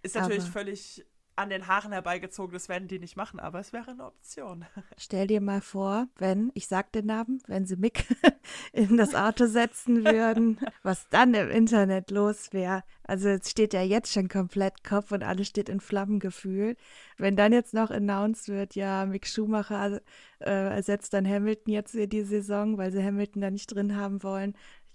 Ist 0.00 0.14
natürlich 0.14 0.44
aber 0.44 0.52
völlig 0.52 1.04
an 1.36 1.50
den 1.50 1.66
Haaren 1.66 1.92
herbeigezogen, 1.92 2.52
das 2.52 2.68
werden 2.68 2.88
die 2.88 2.98
nicht 2.98 3.16
machen, 3.16 3.40
aber 3.40 3.58
es 3.58 3.72
wäre 3.72 3.90
eine 3.90 4.04
Option. 4.04 4.64
Stell 4.98 5.26
dir 5.26 5.40
mal 5.40 5.60
vor, 5.60 6.08
wenn, 6.16 6.50
ich 6.54 6.68
sag 6.68 6.92
den 6.92 7.06
Namen, 7.06 7.42
wenn 7.46 7.66
sie 7.66 7.76
Mick 7.76 8.06
in 8.72 8.96
das 8.96 9.14
Auto 9.14 9.46
setzen 9.46 10.04
würden, 10.04 10.58
was 10.82 11.08
dann 11.08 11.34
im 11.34 11.50
Internet 11.50 12.10
los 12.10 12.52
wäre. 12.52 12.84
Also 13.02 13.28
es 13.28 13.50
steht 13.50 13.74
ja 13.74 13.82
jetzt 13.82 14.12
schon 14.12 14.28
komplett 14.28 14.84
Kopf 14.84 15.12
und 15.12 15.22
alles 15.22 15.48
steht 15.48 15.68
in 15.68 15.80
Flammen 15.80 16.20
gefühlt. 16.20 16.78
Wenn 17.18 17.36
dann 17.36 17.52
jetzt 17.52 17.74
noch 17.74 17.90
announced 17.90 18.48
wird, 18.48 18.74
ja, 18.74 19.04
Mick 19.06 19.26
Schumacher 19.26 20.00
äh, 20.40 20.74
ersetzt 20.74 21.12
dann 21.14 21.28
Hamilton 21.28 21.72
jetzt 21.72 21.94
die 21.94 22.22
Saison, 22.22 22.78
weil 22.78 22.92
sie 22.92 23.04
Hamilton 23.04 23.42
da 23.42 23.50
nicht 23.50 23.74
drin 23.74 23.96
haben 23.96 24.22
wollen, 24.22 24.54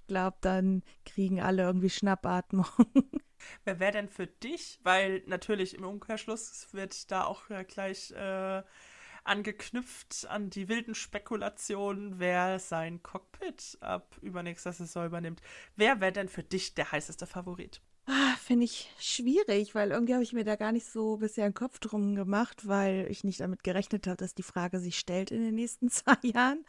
glaube, 0.09 0.37
dann 0.41 0.83
kriegen 1.05 1.39
alle 1.39 1.63
irgendwie 1.63 1.89
Schnappatmung. 1.89 2.65
Wer 3.63 3.79
wäre 3.79 3.93
denn 3.93 4.09
für 4.09 4.27
dich? 4.27 4.79
Weil 4.83 5.23
natürlich 5.25 5.73
im 5.73 5.85
Umkehrschluss 5.85 6.67
wird 6.73 7.09
da 7.09 7.23
auch 7.23 7.43
gleich 7.67 8.11
äh, 8.11 8.63
angeknüpft 9.23 10.27
an 10.29 10.49
die 10.49 10.67
wilden 10.67 10.95
Spekulationen, 10.95 12.19
wer 12.19 12.59
sein 12.59 13.01
Cockpit 13.01 13.77
ab 13.79 14.17
übernächster 14.21 14.73
Saison 14.73 15.05
übernimmt. 15.05 15.41
Wer 15.77 16.01
wäre 16.01 16.11
denn 16.11 16.27
für 16.27 16.43
dich 16.43 16.73
der 16.73 16.91
heißeste 16.91 17.25
Favorit? 17.25 17.81
Ah, 18.11 18.35
Finde 18.37 18.65
ich 18.65 18.91
schwierig, 18.99 19.75
weil 19.75 19.91
irgendwie 19.91 20.13
habe 20.15 20.23
ich 20.23 20.33
mir 20.33 20.43
da 20.43 20.55
gar 20.55 20.71
nicht 20.71 20.87
so 20.87 21.17
bisher 21.17 21.45
einen 21.45 21.53
Kopf 21.53 21.77
drum 21.77 22.15
gemacht, 22.15 22.67
weil 22.67 23.05
ich 23.07 23.23
nicht 23.23 23.39
damit 23.39 23.63
gerechnet 23.63 24.07
habe, 24.07 24.17
dass 24.17 24.33
die 24.33 24.41
Frage 24.41 24.79
sich 24.79 24.97
stellt 24.97 25.29
in 25.29 25.43
den 25.43 25.53
nächsten 25.53 25.89
zwei 25.91 26.17
Jahren. 26.23 26.65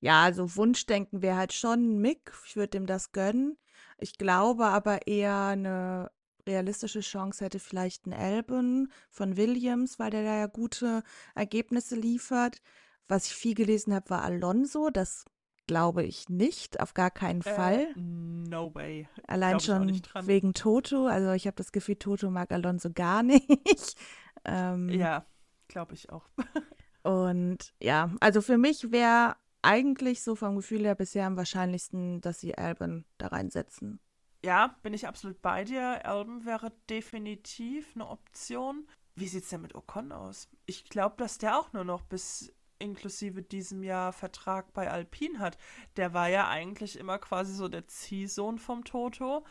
Ja, 0.00 0.22
also 0.22 0.56
Wunschdenken 0.56 1.22
wäre 1.22 1.36
halt 1.36 1.52
schon 1.52 1.98
Mick. 1.98 2.32
Ich 2.46 2.56
würde 2.56 2.78
ihm 2.78 2.86
das 2.86 3.12
gönnen. 3.12 3.58
Ich 3.98 4.16
glaube 4.16 4.66
aber 4.66 5.06
eher 5.06 5.46
eine 5.46 6.10
realistische 6.46 7.00
Chance 7.00 7.44
hätte 7.44 7.58
vielleicht 7.58 8.06
ein 8.06 8.14
Albon 8.14 8.90
von 9.10 9.36
Williams, 9.36 9.98
weil 9.98 10.10
der 10.10 10.24
da 10.24 10.36
ja 10.36 10.46
gute 10.46 11.02
Ergebnisse 11.34 11.96
liefert. 11.96 12.60
Was 13.08 13.26
ich 13.26 13.34
viel 13.34 13.54
gelesen 13.54 13.94
habe, 13.94 14.10
war 14.10 14.22
Alonso. 14.22 14.90
Das 14.90 15.24
glaube 15.66 16.02
ich 16.02 16.28
nicht, 16.28 16.80
auf 16.80 16.94
gar 16.94 17.10
keinen 17.10 17.42
äh, 17.42 17.54
Fall. 17.54 17.92
No 17.94 18.74
way. 18.74 19.08
Allein 19.26 19.60
schon 19.60 20.00
wegen 20.22 20.54
Toto. 20.54 21.06
Also 21.06 21.32
ich 21.32 21.46
habe 21.46 21.56
das 21.56 21.72
Gefühl, 21.72 21.96
Toto 21.96 22.30
mag 22.30 22.50
Alonso 22.52 22.90
gar 22.90 23.22
nicht. 23.22 23.96
ähm, 24.44 24.88
ja, 24.88 25.26
glaube 25.68 25.94
ich 25.94 26.10
auch. 26.10 26.24
und 27.02 27.72
ja, 27.80 28.10
also 28.20 28.40
für 28.40 28.58
mich 28.58 28.90
wäre 28.90 29.36
eigentlich 29.62 30.22
so 30.22 30.34
vom 30.34 30.56
Gefühl 30.56 30.84
her 30.84 30.94
bisher 30.94 31.26
am 31.26 31.36
wahrscheinlichsten, 31.36 32.20
dass 32.20 32.40
sie 32.40 32.56
Alban 32.56 33.04
da 33.18 33.28
reinsetzen. 33.28 34.00
Ja, 34.44 34.76
bin 34.82 34.94
ich 34.94 35.06
absolut 35.06 35.42
bei 35.42 35.64
dir. 35.64 36.04
Alban 36.06 36.46
wäre 36.46 36.72
definitiv 36.88 37.94
eine 37.94 38.08
Option. 38.08 38.86
Wie 39.14 39.28
sieht 39.28 39.44
es 39.44 39.50
denn 39.50 39.60
mit 39.60 39.74
Ocon 39.74 40.12
aus? 40.12 40.48
Ich 40.66 40.84
glaube, 40.88 41.16
dass 41.18 41.38
der 41.38 41.58
auch 41.58 41.72
nur 41.72 41.84
noch 41.84 42.02
bis 42.02 42.52
inklusive 42.78 43.42
diesem 43.42 43.82
Jahr 43.82 44.12
Vertrag 44.12 44.72
bei 44.72 44.90
Alpine 44.90 45.38
hat. 45.38 45.58
Der 45.96 46.14
war 46.14 46.28
ja 46.28 46.48
eigentlich 46.48 46.98
immer 46.98 47.18
quasi 47.18 47.52
so 47.52 47.68
der 47.68 47.86
Ziehsohn 47.86 48.58
vom 48.58 48.84
Toto. 48.84 49.44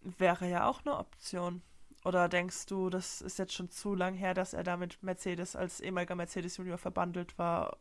Wäre 0.00 0.48
ja 0.48 0.66
auch 0.66 0.84
eine 0.84 0.98
Option. 0.98 1.62
Oder 2.04 2.28
denkst 2.28 2.66
du, 2.66 2.90
das 2.90 3.20
ist 3.20 3.38
jetzt 3.38 3.52
schon 3.52 3.70
zu 3.70 3.94
lang 3.94 4.14
her, 4.14 4.34
dass 4.34 4.54
er 4.54 4.64
da 4.64 4.76
mit 4.76 5.00
Mercedes 5.04 5.54
als 5.54 5.80
ehemaliger 5.80 6.16
Mercedes 6.16 6.56
Junior 6.56 6.78
verbandelt 6.78 7.38
war, 7.38 7.78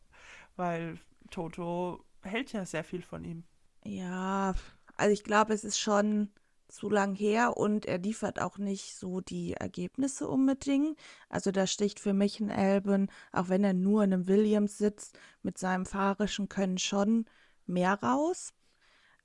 weil 0.55 0.99
Toto 1.31 2.05
hält 2.21 2.53
ja 2.53 2.65
sehr 2.65 2.83
viel 2.83 3.01
von 3.01 3.23
ihm. 3.25 3.43
Ja, 3.83 4.53
also 4.97 5.13
ich 5.13 5.23
glaube, 5.23 5.53
es 5.53 5.63
ist 5.63 5.79
schon 5.79 6.29
zu 6.67 6.89
lang 6.89 7.15
her 7.15 7.57
und 7.57 7.85
er 7.85 7.97
liefert 7.97 8.39
auch 8.41 8.57
nicht 8.57 8.95
so 8.95 9.19
die 9.21 9.53
Ergebnisse 9.53 10.27
unbedingt. 10.27 10.97
Also 11.29 11.51
da 11.51 11.67
sticht 11.67 11.99
für 11.99 12.13
mich 12.13 12.39
ein 12.39 12.49
Elben, 12.49 13.09
auch 13.31 13.49
wenn 13.49 13.63
er 13.63 13.73
nur 13.73 14.03
in 14.03 14.13
einem 14.13 14.27
Williams 14.27 14.77
sitzt, 14.77 15.17
mit 15.41 15.57
seinem 15.57 15.85
fahrischen 15.85 16.47
Können 16.49 16.77
schon 16.77 17.25
mehr 17.65 17.95
raus. 18.01 18.53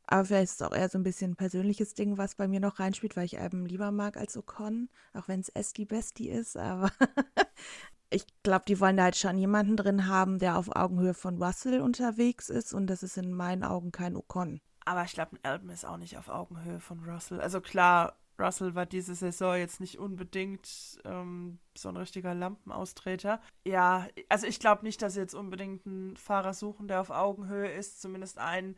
Aber 0.06 0.24
vielleicht 0.24 0.44
ist 0.52 0.60
es 0.60 0.66
auch 0.66 0.74
eher 0.74 0.88
so 0.88 0.98
ein 0.98 1.04
bisschen 1.04 1.32
ein 1.32 1.36
persönliches 1.36 1.94
Ding, 1.94 2.18
was 2.18 2.36
bei 2.36 2.48
mir 2.48 2.60
noch 2.60 2.78
reinspielt, 2.80 3.16
weil 3.16 3.24
ich 3.26 3.38
Alben 3.40 3.66
lieber 3.66 3.90
mag 3.92 4.16
als 4.16 4.36
Ocon, 4.36 4.88
auch 5.14 5.28
wenn 5.28 5.40
es 5.40 5.48
Esti 5.50 5.84
Besti 5.84 6.28
ist, 6.30 6.56
aber 6.56 6.90
ich 8.10 8.24
glaube, 8.42 8.64
die 8.66 8.80
wollen 8.80 8.96
da 8.96 9.04
halt 9.04 9.16
schon 9.16 9.38
jemanden 9.38 9.76
drin 9.76 10.06
haben, 10.06 10.38
der 10.38 10.58
auf 10.58 10.74
Augenhöhe 10.74 11.14
von 11.14 11.42
Russell 11.42 11.80
unterwegs 11.80 12.48
ist 12.48 12.72
und 12.72 12.86
das 12.86 13.02
ist 13.02 13.16
in 13.16 13.32
meinen 13.32 13.64
Augen 13.64 13.92
kein 13.92 14.16
Ocon. 14.16 14.60
Aber 14.84 15.02
ich 15.04 15.12
glaube, 15.12 15.36
Alben 15.42 15.70
ist 15.70 15.84
auch 15.84 15.96
nicht 15.96 16.16
auf 16.16 16.28
Augenhöhe 16.28 16.78
von 16.78 17.02
Russell. 17.04 17.40
Also 17.40 17.60
klar, 17.60 18.14
Russell 18.38 18.74
war 18.74 18.86
diese 18.86 19.14
Saison 19.14 19.56
jetzt 19.56 19.80
nicht 19.80 19.98
unbedingt 19.98 21.00
ähm, 21.04 21.58
so 21.76 21.88
ein 21.88 21.96
richtiger 21.96 22.34
Lampenaustreter. 22.34 23.40
Ja, 23.64 24.06
also 24.28 24.46
ich 24.46 24.60
glaube 24.60 24.84
nicht, 24.84 25.02
dass 25.02 25.14
sie 25.14 25.20
jetzt 25.20 25.34
unbedingt 25.34 25.86
einen 25.86 26.16
Fahrer 26.16 26.54
suchen, 26.54 26.86
der 26.86 27.00
auf 27.00 27.10
Augenhöhe 27.10 27.70
ist. 27.70 28.00
Zumindest 28.00 28.38
einen, 28.38 28.76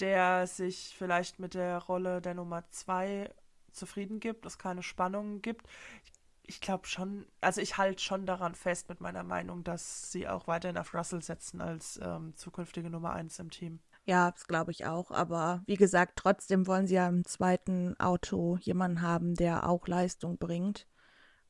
der 0.00 0.46
sich 0.46 0.94
vielleicht 0.96 1.38
mit 1.38 1.54
der 1.54 1.78
Rolle 1.78 2.22
der 2.22 2.34
Nummer 2.34 2.64
zwei 2.70 3.30
zufrieden 3.72 4.20
gibt, 4.20 4.46
es 4.46 4.58
keine 4.58 4.82
Spannungen 4.82 5.42
gibt. 5.42 5.66
Ich 6.04 6.11
ich 6.44 6.60
glaube 6.60 6.86
schon, 6.86 7.26
also 7.40 7.60
ich 7.60 7.78
halte 7.78 8.02
schon 8.02 8.26
daran 8.26 8.54
fest 8.54 8.88
mit 8.88 9.00
meiner 9.00 9.22
Meinung, 9.22 9.64
dass 9.64 10.10
sie 10.10 10.28
auch 10.28 10.46
weiterhin 10.46 10.78
auf 10.78 10.94
Russell 10.94 11.22
setzen 11.22 11.60
als 11.60 12.00
ähm, 12.02 12.34
zukünftige 12.36 12.90
Nummer 12.90 13.12
1 13.12 13.38
im 13.38 13.50
Team. 13.50 13.80
Ja, 14.04 14.30
das 14.32 14.46
glaube 14.46 14.72
ich 14.72 14.86
auch. 14.86 15.10
Aber 15.10 15.62
wie 15.66 15.76
gesagt, 15.76 16.14
trotzdem 16.16 16.66
wollen 16.66 16.86
sie 16.86 16.94
ja 16.96 17.08
im 17.08 17.24
zweiten 17.24 17.98
Auto 18.00 18.56
jemanden 18.60 19.02
haben, 19.02 19.34
der 19.34 19.68
auch 19.68 19.86
Leistung 19.86 20.38
bringt. 20.38 20.88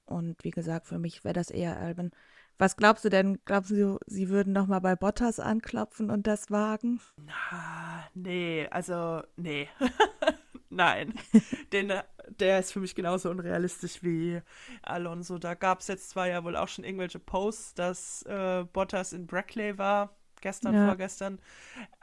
Und 0.04 0.44
wie 0.44 0.50
gesagt, 0.50 0.86
für 0.86 0.98
mich 0.98 1.24
wäre 1.24 1.34
das 1.34 1.50
eher 1.50 1.78
Albin. 1.78 2.10
Was 2.58 2.76
glaubst 2.76 3.04
du 3.04 3.08
denn? 3.08 3.40
Glaubst 3.44 3.70
du, 3.70 3.98
sie 4.06 4.28
würden 4.28 4.52
noch 4.52 4.66
mal 4.66 4.80
bei 4.80 4.94
Bottas 4.94 5.40
anklopfen 5.40 6.10
und 6.10 6.26
das 6.26 6.50
wagen? 6.50 7.00
Na, 7.16 8.04
nee, 8.14 8.68
also 8.70 9.22
nee. 9.36 9.68
Nein. 10.72 11.14
Den, 11.72 11.92
der 12.28 12.58
ist 12.58 12.72
für 12.72 12.80
mich 12.80 12.94
genauso 12.94 13.30
unrealistisch 13.30 14.02
wie 14.02 14.40
Alonso. 14.82 15.38
Da 15.38 15.54
gab 15.54 15.80
es 15.80 15.88
jetzt 15.88 16.10
zwar 16.10 16.28
ja 16.28 16.44
wohl 16.44 16.56
auch 16.56 16.68
schon 16.68 16.84
irgendwelche 16.84 17.18
Posts, 17.18 17.74
dass 17.74 18.22
äh, 18.22 18.64
Bottas 18.72 19.12
in 19.12 19.26
Brackley 19.26 19.78
war, 19.78 20.14
gestern, 20.40 20.74
ja. 20.74 20.86
vorgestern. 20.86 21.38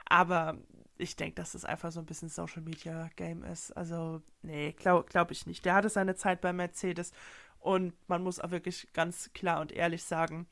Aber 0.06 0.58
ich 0.98 1.16
denke, 1.16 1.36
dass 1.36 1.52
das 1.52 1.64
einfach 1.64 1.92
so 1.92 2.00
ein 2.00 2.06
bisschen 2.06 2.28
Social 2.28 2.62
Media 2.62 3.08
Game 3.16 3.42
ist. 3.44 3.72
Also, 3.76 4.22
nee, 4.42 4.72
glaube 4.72 5.08
glaub 5.08 5.30
ich 5.30 5.46
nicht. 5.46 5.64
Der 5.64 5.74
hatte 5.74 5.88
seine 5.88 6.14
Zeit 6.14 6.40
bei 6.40 6.52
Mercedes 6.52 7.12
und 7.58 7.94
man 8.08 8.22
muss 8.22 8.40
auch 8.40 8.50
wirklich 8.50 8.92
ganz 8.92 9.32
klar 9.32 9.60
und 9.60 9.72
ehrlich 9.72 10.02
sagen, 10.02 10.46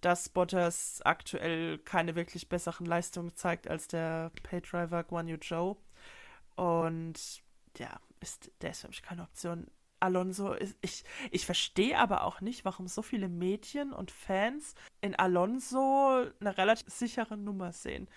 dass 0.00 0.28
Bottas 0.28 1.00
aktuell 1.04 1.78
keine 1.78 2.14
wirklich 2.14 2.48
besseren 2.48 2.86
Leistungen 2.86 3.34
zeigt 3.34 3.68
als 3.68 3.88
der 3.88 4.30
Paydriver 4.42 5.04
Guan 5.04 5.28
Yu 5.28 5.36
Zhou. 5.38 5.76
Und 6.56 7.42
ja, 7.78 8.00
ist, 8.20 8.50
der 8.60 8.70
ist 8.70 8.80
für 8.80 8.88
mich 8.88 9.02
keine 9.02 9.22
Option. 9.22 9.66
Alonso 10.00 10.52
ist, 10.52 10.76
ich, 10.82 11.04
ich 11.30 11.46
verstehe 11.46 11.98
aber 11.98 12.24
auch 12.24 12.40
nicht, 12.40 12.64
warum 12.64 12.86
so 12.86 13.02
viele 13.02 13.28
Mädchen 13.28 13.92
und 13.92 14.10
Fans 14.10 14.74
in 15.00 15.14
Alonso 15.14 16.26
eine 16.40 16.58
relativ 16.58 16.92
sichere 16.92 17.36
Nummer 17.36 17.72
sehen. 17.72 18.08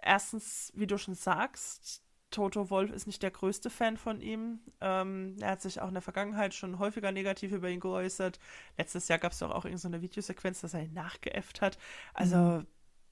Erstens, 0.00 0.72
wie 0.76 0.86
du 0.86 0.96
schon 0.96 1.14
sagst, 1.14 2.02
Toto 2.30 2.68
Wolf 2.70 2.92
ist 2.92 3.06
nicht 3.06 3.22
der 3.22 3.30
größte 3.30 3.70
Fan 3.70 3.96
von 3.96 4.20
ihm. 4.20 4.60
Ähm, 4.80 5.36
er 5.40 5.52
hat 5.52 5.62
sich 5.62 5.80
auch 5.80 5.88
in 5.88 5.94
der 5.94 6.02
Vergangenheit 6.02 6.54
schon 6.54 6.78
häufiger 6.78 7.10
negativ 7.10 7.52
über 7.52 7.70
ihn 7.70 7.80
geäußert. 7.80 8.38
Letztes 8.76 9.08
Jahr 9.08 9.18
gab 9.18 9.32
es 9.32 9.38
doch 9.38 9.50
auch 9.50 9.64
irgendeine 9.64 9.96
so 9.96 10.02
Videosequenz, 10.02 10.60
dass 10.60 10.74
er 10.74 10.82
ihn 10.82 10.92
nachgeäfft 10.92 11.62
hat. 11.62 11.78
Also 12.12 12.36
mhm. 12.36 12.66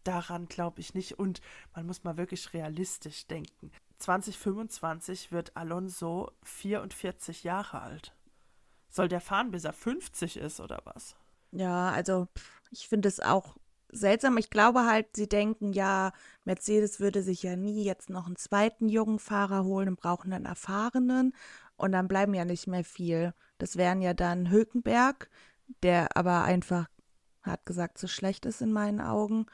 daran 0.04 0.46
glaube 0.46 0.80
ich 0.80 0.94
nicht. 0.94 1.18
Und 1.18 1.40
man 1.74 1.86
muss 1.86 2.04
mal 2.04 2.18
wirklich 2.18 2.52
realistisch 2.52 3.26
denken. 3.26 3.72
2025 3.98 5.32
wird 5.32 5.56
Alonso 5.56 6.30
44 6.42 7.44
Jahre 7.44 7.80
alt. 7.80 8.14
Soll 8.88 9.08
der 9.08 9.20
fahren, 9.20 9.50
bis 9.50 9.64
er 9.64 9.72
50 9.72 10.36
ist 10.36 10.60
oder 10.60 10.80
was? 10.84 11.16
Ja, 11.50 11.90
also 11.90 12.28
ich 12.70 12.88
finde 12.88 13.08
es 13.08 13.20
auch 13.20 13.56
seltsam. 13.90 14.36
Ich 14.38 14.50
glaube 14.50 14.84
halt, 14.84 15.06
sie 15.14 15.28
denken, 15.28 15.72
ja, 15.72 16.12
Mercedes 16.44 17.00
würde 17.00 17.22
sich 17.22 17.42
ja 17.42 17.56
nie 17.56 17.84
jetzt 17.84 18.10
noch 18.10 18.26
einen 18.26 18.36
zweiten 18.36 18.88
jungen 18.88 19.18
Fahrer 19.18 19.64
holen 19.64 19.88
und 19.88 20.00
brauchen 20.00 20.32
einen 20.32 20.46
erfahrenen. 20.46 21.34
Und 21.76 21.92
dann 21.92 22.08
bleiben 22.08 22.34
ja 22.34 22.44
nicht 22.44 22.66
mehr 22.66 22.84
viel. 22.84 23.34
Das 23.58 23.76
wären 23.76 24.00
ja 24.00 24.14
dann 24.14 24.50
Hülkenberg, 24.50 25.28
der 25.82 26.16
aber 26.16 26.44
einfach, 26.44 26.88
hat 27.42 27.64
gesagt, 27.66 27.98
zu 27.98 28.08
schlecht 28.08 28.46
ist 28.46 28.60
in 28.60 28.72
meinen 28.72 29.00
Augen. 29.00 29.46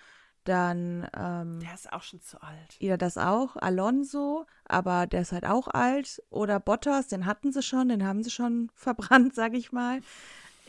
Dann. 0.45 1.09
Ähm, 1.17 1.61
der 1.61 1.75
ist 1.75 1.93
auch 1.93 2.03
schon 2.03 2.21
zu 2.21 2.43
alt. 2.43 2.77
Ja, 2.79 2.97
das 2.97 3.17
auch. 3.17 3.57
Alonso, 3.57 4.47
aber 4.65 5.07
der 5.07 5.23
ist 5.23 5.33
halt 5.33 5.45
auch 5.45 5.69
alt. 5.69 6.23
Oder 6.31 6.59
Bottas, 6.59 7.09
den 7.09 7.27
hatten 7.27 7.53
sie 7.53 7.63
schon, 7.63 7.89
den 7.89 8.05
haben 8.05 8.23
sie 8.23 8.31
schon 8.31 8.71
verbrannt, 8.75 9.35
sag 9.35 9.55
ich 9.55 9.73
mal. 9.73 10.01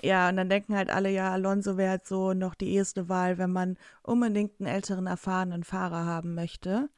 Ja, 0.01 0.29
und 0.29 0.35
dann 0.35 0.49
denken 0.49 0.75
halt 0.75 0.89
alle, 0.89 1.09
ja, 1.09 1.31
Alonso 1.31 1.77
wäre 1.77 1.91
halt 1.91 2.07
so 2.07 2.33
noch 2.33 2.55
die 2.55 2.73
erste 2.73 3.07
Wahl, 3.07 3.37
wenn 3.37 3.51
man 3.51 3.77
unbedingt 4.01 4.59
einen 4.59 4.67
älteren, 4.67 5.07
erfahrenen 5.07 5.63
Fahrer 5.63 6.05
haben 6.05 6.35
möchte. 6.35 6.89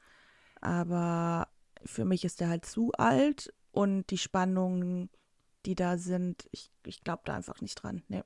Aber 0.60 1.48
für 1.86 2.04
mich 2.04 2.26
ist 2.26 2.42
er 2.42 2.50
halt 2.50 2.66
zu 2.66 2.92
alt 2.94 3.54
und 3.72 4.10
die 4.10 4.18
Spannungen, 4.18 5.10
die 5.66 5.76
da 5.76 5.98
sind, 5.98 6.48
ich, 6.52 6.72
ich 6.86 7.04
glaube 7.04 7.22
da 7.26 7.36
einfach 7.36 7.62
nicht 7.62 7.76
dran. 7.76 8.02
Nee. 8.08 8.24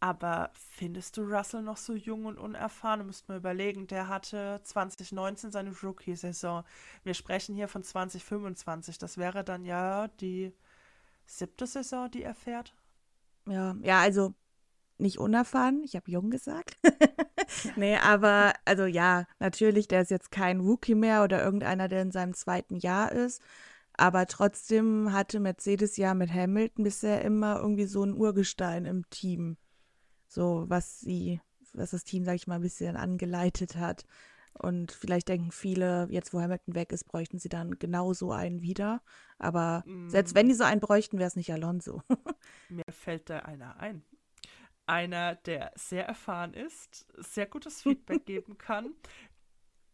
Aber 0.00 0.50
findest 0.54 1.16
du 1.16 1.22
Russell 1.22 1.62
noch 1.62 1.76
so 1.76 1.94
jung 1.94 2.26
und 2.26 2.38
unerfahren? 2.38 3.00
Du 3.00 3.06
musst 3.06 3.28
mal 3.28 3.38
überlegen, 3.38 3.88
der 3.88 4.06
hatte 4.08 4.60
2019 4.62 5.50
seine 5.50 5.72
Rookie-Saison. 5.82 6.62
Wir 7.02 7.14
sprechen 7.14 7.56
hier 7.56 7.66
von 7.66 7.82
2025. 7.82 8.98
Das 8.98 9.18
wäre 9.18 9.42
dann 9.42 9.64
ja 9.64 10.06
die 10.20 10.52
siebte 11.26 11.66
Saison, 11.66 12.10
die 12.10 12.22
er 12.22 12.34
fährt. 12.34 12.74
Ja, 13.46 13.74
ja, 13.82 14.00
also 14.00 14.34
nicht 14.98 15.18
unerfahren, 15.18 15.82
ich 15.84 15.96
habe 15.96 16.10
jung 16.10 16.30
gesagt. 16.30 16.76
nee, 17.76 17.96
aber 17.96 18.52
also 18.64 18.84
ja, 18.84 19.26
natürlich, 19.38 19.88
der 19.88 20.02
ist 20.02 20.10
jetzt 20.10 20.30
kein 20.30 20.60
Rookie 20.60 20.94
mehr 20.94 21.24
oder 21.24 21.42
irgendeiner, 21.42 21.88
der 21.88 22.02
in 22.02 22.12
seinem 22.12 22.34
zweiten 22.34 22.76
Jahr 22.76 23.12
ist. 23.12 23.42
Aber 23.94 24.26
trotzdem 24.26 25.12
hatte 25.12 25.40
Mercedes 25.40 25.96
ja 25.96 26.14
mit 26.14 26.32
Hamilton 26.32 26.84
bisher 26.84 27.22
immer 27.22 27.58
irgendwie 27.58 27.86
so 27.86 28.04
ein 28.04 28.14
Urgestein 28.14 28.84
im 28.84 29.08
Team. 29.10 29.56
So, 30.28 30.64
was 30.68 31.00
sie, 31.00 31.40
was 31.72 31.90
das 31.90 32.04
Team, 32.04 32.24
sag 32.24 32.36
ich 32.36 32.46
mal, 32.46 32.56
ein 32.56 32.62
bisschen 32.62 32.96
angeleitet 32.96 33.76
hat. 33.76 34.06
Und 34.58 34.92
vielleicht 34.92 35.28
denken 35.28 35.52
viele, 35.52 36.08
jetzt 36.10 36.34
wo 36.34 36.40
Hamilton 36.40 36.74
weg 36.74 36.92
ist, 36.92 37.04
bräuchten 37.04 37.38
sie 37.38 37.48
dann 37.48 37.78
genau 37.78 38.12
so 38.12 38.32
einen 38.32 38.60
wieder. 38.60 39.02
Aber 39.38 39.84
mm. 39.86 40.08
selbst 40.08 40.34
wenn 40.34 40.48
die 40.48 40.54
so 40.54 40.64
einen 40.64 40.80
bräuchten, 40.80 41.18
wäre 41.18 41.28
es 41.28 41.36
nicht 41.36 41.52
Alonso. 41.52 42.02
Mir 42.68 42.84
fällt 42.90 43.30
da 43.30 43.40
einer 43.40 43.78
ein. 43.78 44.02
Einer, 44.86 45.36
der 45.36 45.72
sehr 45.76 46.06
erfahren 46.06 46.54
ist, 46.54 47.06
sehr 47.16 47.46
gutes 47.46 47.82
Feedback 47.82 48.26
geben 48.26 48.58
kann. 48.58 48.94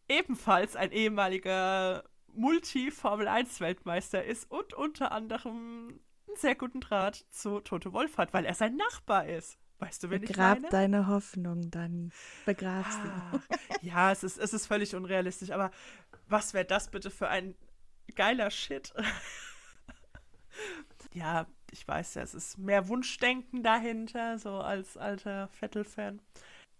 Ebenfalls 0.07 0.75
ein 0.75 0.91
ehemaliger 0.91 2.03
Multi-Formel-1-Weltmeister 2.33 4.23
ist 4.23 4.49
und 4.49 4.73
unter 4.73 5.11
anderem 5.11 5.99
einen 6.27 6.37
sehr 6.37 6.55
guten 6.55 6.81
Draht 6.81 7.25
zu 7.29 7.59
Toto 7.59 7.93
Wolf 7.93 8.17
hat, 8.17 8.33
weil 8.33 8.45
er 8.45 8.55
sein 8.55 8.75
Nachbar 8.75 9.27
ist. 9.27 9.59
Weißt 9.79 10.03
du, 10.03 10.09
wenn 10.09 10.21
Begrab 10.21 10.57
ich 10.57 10.63
meine? 10.63 10.71
deine 10.71 11.07
Hoffnung, 11.07 11.69
Dani. 11.69 12.09
Begrab 12.45 12.85
sie. 12.91 13.09
Ah, 13.09 13.39
ja, 13.81 14.11
es 14.11 14.23
ist, 14.23 14.37
es 14.37 14.53
ist 14.53 14.67
völlig 14.67 14.95
unrealistisch, 14.95 15.51
aber 15.51 15.71
was 16.27 16.53
wäre 16.53 16.65
das 16.65 16.89
bitte 16.89 17.11
für 17.11 17.27
ein 17.27 17.55
geiler 18.15 18.49
Shit? 18.51 18.93
ja, 21.13 21.47
ich 21.71 21.87
weiß 21.87 22.15
ja, 22.15 22.21
es 22.21 22.33
ist 22.33 22.57
mehr 22.57 22.87
Wunschdenken 22.87 23.63
dahinter, 23.63 24.39
so 24.39 24.59
als 24.59 24.95
alter 24.95 25.49
Vettel-Fan. 25.49 26.21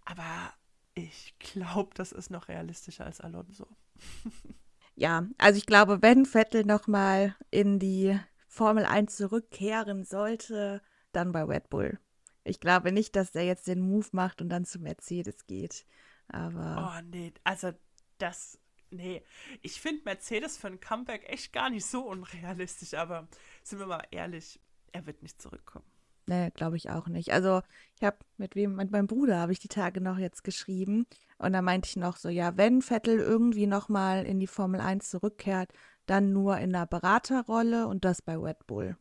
Aber 0.06 0.54
ich 0.94 1.34
glaube, 1.38 1.90
das 1.94 2.12
ist 2.12 2.30
noch 2.30 2.48
realistischer 2.48 3.04
als 3.04 3.20
Alonso. 3.20 3.66
ja, 4.94 5.26
also 5.36 5.58
ich 5.58 5.66
glaube, 5.66 6.00
wenn 6.00 6.24
Vettel 6.24 6.64
nochmal 6.64 7.36
in 7.50 7.78
die 7.78 8.18
Formel 8.48 8.86
1 8.86 9.16
zurückkehren 9.16 10.04
sollte, 10.04 10.80
dann 11.12 11.32
bei 11.32 11.42
Red 11.42 11.68
Bull. 11.68 11.98
Ich 12.46 12.60
glaube 12.60 12.92
nicht, 12.92 13.16
dass 13.16 13.32
der 13.32 13.44
jetzt 13.44 13.66
den 13.66 13.80
Move 13.80 14.06
macht 14.12 14.40
und 14.40 14.48
dann 14.48 14.64
zu 14.64 14.78
Mercedes 14.78 15.46
geht. 15.46 15.84
Aber. 16.28 16.96
Oh, 16.96 17.08
nee, 17.10 17.32
also 17.44 17.72
das. 18.18 18.58
Nee, 18.90 19.22
ich 19.62 19.80
finde 19.80 20.04
Mercedes 20.04 20.56
für 20.56 20.68
ein 20.68 20.80
Comeback 20.80 21.28
echt 21.28 21.52
gar 21.52 21.70
nicht 21.70 21.84
so 21.84 22.02
unrealistisch, 22.02 22.94
aber 22.94 23.26
sind 23.64 23.80
wir 23.80 23.86
mal 23.86 24.04
ehrlich, 24.12 24.60
er 24.92 25.06
wird 25.06 25.22
nicht 25.22 25.42
zurückkommen. 25.42 25.84
Nee, 26.28 26.50
glaube 26.50 26.76
ich 26.76 26.88
auch 26.90 27.08
nicht. 27.08 27.32
Also, 27.32 27.62
ich 27.96 28.04
habe 28.04 28.18
mit 28.36 28.54
wem, 28.54 28.76
mit 28.76 28.92
meinem 28.92 29.08
Bruder 29.08 29.38
habe 29.38 29.52
ich 29.52 29.58
die 29.58 29.68
Tage 29.68 30.00
noch 30.00 30.18
jetzt 30.18 30.44
geschrieben 30.44 31.06
und 31.38 31.52
da 31.52 31.62
meinte 31.62 31.88
ich 31.88 31.96
noch 31.96 32.16
so, 32.16 32.28
ja, 32.28 32.56
wenn 32.56 32.80
Vettel 32.80 33.18
irgendwie 33.18 33.66
nochmal 33.66 34.24
in 34.24 34.38
die 34.38 34.46
Formel 34.46 34.80
1 34.80 35.10
zurückkehrt, 35.10 35.72
dann 36.06 36.32
nur 36.32 36.58
in 36.58 36.74
einer 36.74 36.86
Beraterrolle 36.86 37.88
und 37.88 38.04
das 38.04 38.22
bei 38.22 38.36
Red 38.36 38.66
Bull. 38.68 38.96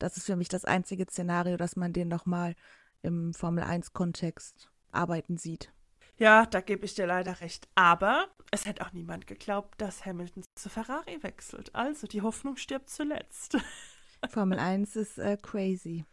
Das 0.00 0.16
ist 0.16 0.26
für 0.26 0.36
mich 0.36 0.48
das 0.48 0.64
einzige 0.64 1.04
Szenario, 1.04 1.56
dass 1.56 1.76
man 1.76 1.92
den 1.92 2.08
nochmal 2.08 2.56
im 3.02 3.34
Formel-1-Kontext 3.34 4.70
arbeiten 4.92 5.36
sieht. 5.36 5.72
Ja, 6.16 6.44
da 6.44 6.60
gebe 6.60 6.84
ich 6.84 6.94
dir 6.94 7.06
leider 7.06 7.40
recht. 7.40 7.68
Aber 7.74 8.28
es 8.50 8.66
hätte 8.66 8.84
auch 8.84 8.92
niemand 8.92 9.26
geglaubt, 9.26 9.80
dass 9.80 10.04
Hamilton 10.04 10.44
zu 10.54 10.68
Ferrari 10.68 11.22
wechselt. 11.22 11.74
Also 11.74 12.06
die 12.06 12.20
Hoffnung 12.20 12.56
stirbt 12.56 12.90
zuletzt. 12.90 13.56
Formel 14.28 14.58
1 14.58 14.96
ist 14.96 15.18
äh, 15.18 15.38
crazy. 15.40 16.04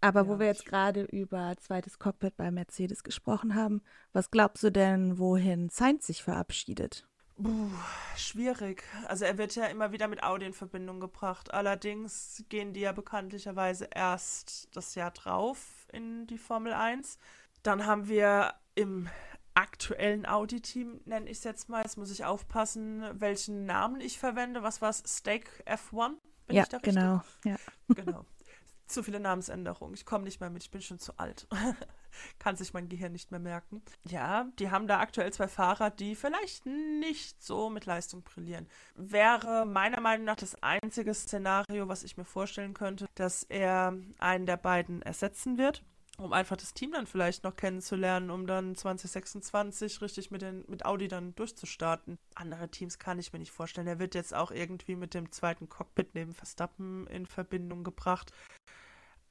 Aber 0.00 0.22
ja, 0.22 0.28
wo 0.28 0.38
wir 0.38 0.46
jetzt 0.46 0.66
gerade 0.66 1.02
über 1.02 1.54
zweites 1.58 1.98
Cockpit 1.98 2.36
bei 2.36 2.50
Mercedes 2.50 3.02
gesprochen 3.02 3.54
haben, 3.54 3.82
was 4.12 4.30
glaubst 4.30 4.62
du 4.62 4.70
denn, 4.70 5.18
wohin 5.18 5.68
Sainz 5.68 6.06
sich 6.06 6.22
verabschiedet? 6.22 7.06
Puh, 7.42 7.70
schwierig. 8.16 8.84
Also 9.08 9.24
er 9.24 9.36
wird 9.36 9.56
ja 9.56 9.66
immer 9.66 9.92
wieder 9.92 10.08
mit 10.08 10.22
Audi 10.22 10.46
in 10.46 10.52
Verbindung 10.52 11.00
gebracht. 11.00 11.52
Allerdings 11.52 12.44
gehen 12.48 12.72
die 12.72 12.80
ja 12.80 12.92
bekanntlicherweise 12.92 13.88
erst 13.92 14.68
das 14.76 14.94
Jahr 14.94 15.10
drauf 15.10 15.79
in 15.92 16.26
die 16.26 16.38
Formel 16.38 16.72
1. 16.72 17.18
Dann 17.62 17.86
haben 17.86 18.08
wir 18.08 18.54
im 18.74 19.08
aktuellen 19.54 20.26
Audi-Team, 20.26 21.00
nenne 21.04 21.28
ich 21.28 21.38
es 21.38 21.44
jetzt 21.44 21.68
mal, 21.68 21.82
jetzt 21.82 21.98
muss 21.98 22.10
ich 22.10 22.24
aufpassen, 22.24 23.04
welchen 23.20 23.66
Namen 23.66 24.00
ich 24.00 24.18
verwende. 24.18 24.62
Was 24.62 24.80
war 24.80 24.90
es? 24.90 25.02
Stake 25.06 25.50
F1? 25.66 26.14
Bin 26.46 26.56
ja, 26.56 26.64
genau. 26.82 27.22
Ja. 27.44 27.56
Genau. 27.88 28.24
Zu 28.86 29.02
viele 29.02 29.20
Namensänderungen. 29.20 29.94
Ich 29.94 30.04
komme 30.04 30.24
nicht 30.24 30.40
mehr 30.40 30.50
mit, 30.50 30.62
ich 30.64 30.70
bin 30.70 30.82
schon 30.82 30.98
zu 30.98 31.18
alt. 31.18 31.46
kann 32.38 32.56
sich 32.56 32.72
mein 32.72 32.88
Gehirn 32.88 33.12
nicht 33.12 33.30
mehr 33.30 33.40
merken. 33.40 33.82
Ja, 34.04 34.48
die 34.58 34.70
haben 34.70 34.86
da 34.86 35.00
aktuell 35.00 35.32
zwei 35.32 35.48
Fahrer, 35.48 35.90
die 35.90 36.14
vielleicht 36.14 36.66
nicht 36.66 37.42
so 37.42 37.70
mit 37.70 37.86
Leistung 37.86 38.22
brillieren. 38.22 38.66
Wäre 38.94 39.66
meiner 39.66 40.00
Meinung 40.00 40.26
nach 40.26 40.36
das 40.36 40.60
einzige 40.62 41.14
Szenario, 41.14 41.88
was 41.88 42.02
ich 42.02 42.16
mir 42.16 42.24
vorstellen 42.24 42.74
könnte, 42.74 43.06
dass 43.14 43.44
er 43.44 43.94
einen 44.18 44.46
der 44.46 44.56
beiden 44.56 45.02
ersetzen 45.02 45.58
wird 45.58 45.82
um 46.20 46.32
einfach 46.32 46.56
das 46.56 46.74
Team 46.74 46.92
dann 46.92 47.06
vielleicht 47.06 47.44
noch 47.44 47.56
kennenzulernen, 47.56 48.30
um 48.30 48.46
dann 48.46 48.76
2026 48.76 50.02
richtig 50.02 50.30
mit, 50.30 50.42
den, 50.42 50.64
mit 50.68 50.84
Audi 50.84 51.08
dann 51.08 51.34
durchzustarten. 51.34 52.18
Andere 52.34 52.68
Teams 52.68 52.98
kann 52.98 53.18
ich 53.18 53.32
mir 53.32 53.38
nicht 53.38 53.52
vorstellen. 53.52 53.86
Er 53.86 53.98
wird 53.98 54.14
jetzt 54.14 54.34
auch 54.34 54.50
irgendwie 54.50 54.96
mit 54.96 55.14
dem 55.14 55.32
zweiten 55.32 55.68
Cockpit 55.68 56.14
neben 56.14 56.34
Verstappen 56.34 57.06
in 57.06 57.26
Verbindung 57.26 57.84
gebracht. 57.84 58.32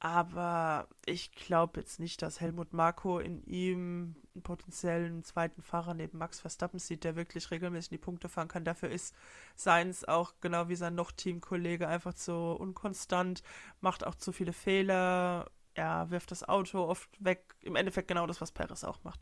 Aber 0.02 0.88
ich 1.06 1.34
glaube 1.34 1.82
jetzt 1.82 2.00
nicht, 2.00 2.22
dass 2.22 2.40
Helmut 2.40 2.72
Marko 2.72 3.20
in 3.20 3.44
ihm 3.46 4.16
einen 4.34 4.44
potenziellen 4.44 5.24
zweiten 5.26 5.62
Fahrer 5.62 5.94
neben 5.94 6.18
Max 6.18 6.40
Verstappen 6.40 6.80
sieht, 6.80 7.04
der 7.04 7.18
wirklich 7.18 7.52
regelmäßig 7.52 7.90
die 7.90 7.98
Punkte 7.98 8.30
fahren 8.30 8.48
kann. 8.48 8.64
Dafür 8.64 8.90
ist 8.90 9.14
Seins 9.56 10.06
auch 10.06 10.34
genau 10.40 10.70
wie 10.70 10.78
sein 10.78 10.96
noch 10.96 11.12
Teamkollege 11.12 11.88
einfach 11.88 12.14
zu 12.14 12.34
unkonstant, 12.34 13.44
macht 13.82 14.06
auch 14.08 14.16
zu 14.16 14.32
viele 14.32 14.54
Fehler, 14.54 15.52
er 15.74 16.10
wirft 16.12 16.32
das 16.32 16.48
Auto 16.48 16.84
oft 16.84 17.10
weg. 17.24 17.56
Im 17.62 17.76
Endeffekt 17.76 18.08
genau 18.08 18.26
das, 18.26 18.40
was 18.42 18.52
Perez 18.52 18.84
auch 18.86 19.04
macht. 19.04 19.22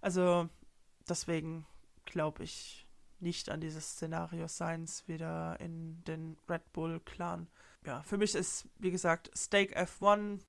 Also 0.00 0.48
deswegen 1.08 1.66
glaube 2.04 2.42
ich 2.42 2.85
nicht 3.20 3.50
an 3.50 3.60
dieses 3.60 3.92
Szenario 3.92 4.48
Science 4.48 5.06
wieder 5.08 5.58
in 5.60 6.02
den 6.04 6.36
Red 6.48 6.72
Bull 6.72 7.00
Clan. 7.00 7.48
Ja, 7.84 8.02
für 8.02 8.18
mich 8.18 8.34
ist, 8.34 8.68
wie 8.78 8.90
gesagt, 8.90 9.30
Stake 9.34 9.76
F1 9.78 10.40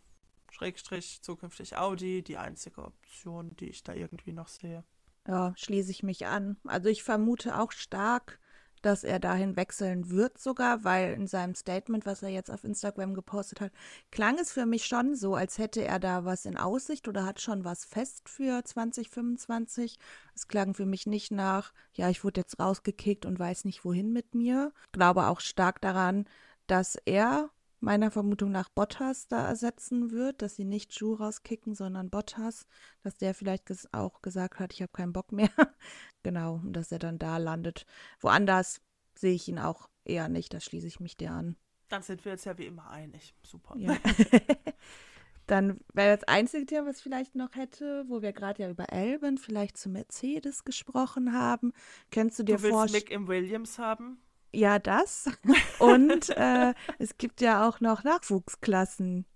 Schrägstrich 0.50 1.22
zukünftig 1.22 1.78
Audi 1.78 2.24
die 2.24 2.38
einzige 2.38 2.84
Option, 2.84 3.56
die 3.58 3.70
ich 3.70 3.84
da 3.84 3.94
irgendwie 3.94 4.32
noch 4.34 4.48
sehe. 4.48 4.84
Ja, 5.28 5.54
schließe 5.58 5.92
ich 5.92 6.04
mich 6.04 6.26
an. 6.26 6.58
Also 6.66 6.90
ich 6.90 7.04
vermute 7.04 7.60
auch 7.60 7.72
stark, 7.72 8.40
dass 8.82 9.04
er 9.04 9.20
dahin 9.20 9.56
wechseln 9.56 10.10
wird 10.10 10.38
sogar, 10.38 10.84
weil 10.84 11.14
in 11.14 11.28
seinem 11.28 11.56
Statement, 11.56 12.06
was 12.06 12.24
er 12.24 12.30
jetzt 12.30 12.52
auf 12.52 12.64
Instagram 12.64 13.14
gepostet 13.14 13.62
hat, 13.62 13.72
klang 14.12 14.38
es 14.40 14.52
für 14.52 14.66
mich 14.66 14.86
schon 14.86 15.16
so, 15.16 15.36
als 15.36 15.58
hätte 15.58 15.84
er 15.84 16.00
da 16.00 16.26
was 16.26 16.46
in 16.46 16.58
Aussicht 16.58 17.08
oder 17.08 17.26
hat 17.26 17.42
schon 17.42 17.64
was 17.64 17.86
fest 17.86 18.30
für 18.30 18.64
2025. 18.64 20.00
Es 20.36 20.48
klang 20.48 20.74
für 20.74 20.86
mich 20.86 21.08
nicht 21.08 21.32
nach, 21.32 21.74
ja, 21.94 22.10
ich 22.10 22.24
wurde 22.24 22.42
jetzt 22.42 22.60
rausgekickt 22.60 23.26
und 23.26 23.40
weiß 23.40 23.66
nicht 23.66 23.84
wohin 23.86 24.14
mit 24.14 24.36
mir. 24.36 24.72
Ich 24.86 24.92
glaube 24.92 25.28
auch 25.28 25.40
stark 25.40 25.82
daran, 25.82 26.26
dass 26.68 26.96
er 27.06 27.50
meiner 27.80 28.12
Vermutung 28.12 28.52
nach 28.52 28.70
Bottas 28.70 29.28
da 29.28 29.48
ersetzen 29.48 30.12
wird, 30.12 30.42
dass 30.42 30.56
sie 30.56 30.66
nicht 30.66 30.94
Ju 31.00 31.14
rauskicken, 31.14 31.76
sondern 31.76 32.10
Bottas, 32.10 32.68
dass 33.04 33.18
der 33.18 33.34
vielleicht 33.34 33.66
ges 33.68 33.88
auch 33.94 34.22
gesagt 34.22 34.60
hat, 34.60 34.74
ich 34.74 34.82
habe 34.82 34.92
keinen 34.92 35.14
Bock 35.14 35.32
mehr. 35.32 35.50
genau, 36.24 36.56
und 36.56 36.74
dass 36.74 36.92
er 36.92 37.00
dann 37.00 37.20
da 37.20 37.38
landet. 37.38 37.86
Woanders 38.20 38.82
sehe 39.16 39.34
ich 39.34 39.48
ihn 39.48 39.60
auch 39.60 39.90
eher 40.06 40.30
nicht, 40.30 40.54
da 40.54 40.60
schließe 40.60 40.88
ich 40.88 41.00
mich 41.00 41.18
dir 41.18 41.32
an. 41.32 41.56
Dann 41.90 42.02
sind 42.02 42.26
wir 42.26 42.34
jetzt 42.34 42.46
ja 42.46 42.58
wie 42.58 42.66
immer 42.66 42.90
einig. 42.90 43.34
Super. 43.44 43.76
Ja. 43.78 43.96
dann 45.48 45.80
wäre 45.94 46.18
das 46.18 46.28
einzige 46.28 46.66
Thema, 46.66 46.88
was 46.88 46.98
ich 46.98 47.04
vielleicht 47.04 47.36
noch 47.36 47.56
hätte, 47.56 48.06
wo 48.08 48.22
wir 48.22 48.34
gerade 48.34 48.64
ja 48.64 48.70
über 48.70 48.92
Elben 48.92 49.38
vielleicht 49.38 49.78
zu 49.78 49.90
Mercedes 49.90 50.66
gesprochen 50.66 51.34
haben. 51.34 51.74
Könntest 52.12 52.40
du 52.40 52.44
dir 52.44 52.60
vorstellen? 52.60 52.72
Du 52.72 52.94
willst 52.94 53.06
Mick 53.06 53.12
im 53.12 53.28
Williams 53.28 53.80
haben? 53.80 54.20
Ja, 54.58 54.80
das. 54.80 55.30
Und 55.78 56.30
äh, 56.30 56.74
es 56.98 57.20
gibt 57.20 57.42
ja 57.42 57.70
auch 57.70 57.80
noch 57.80 58.04
Nachwuchsklassen. 58.04 59.28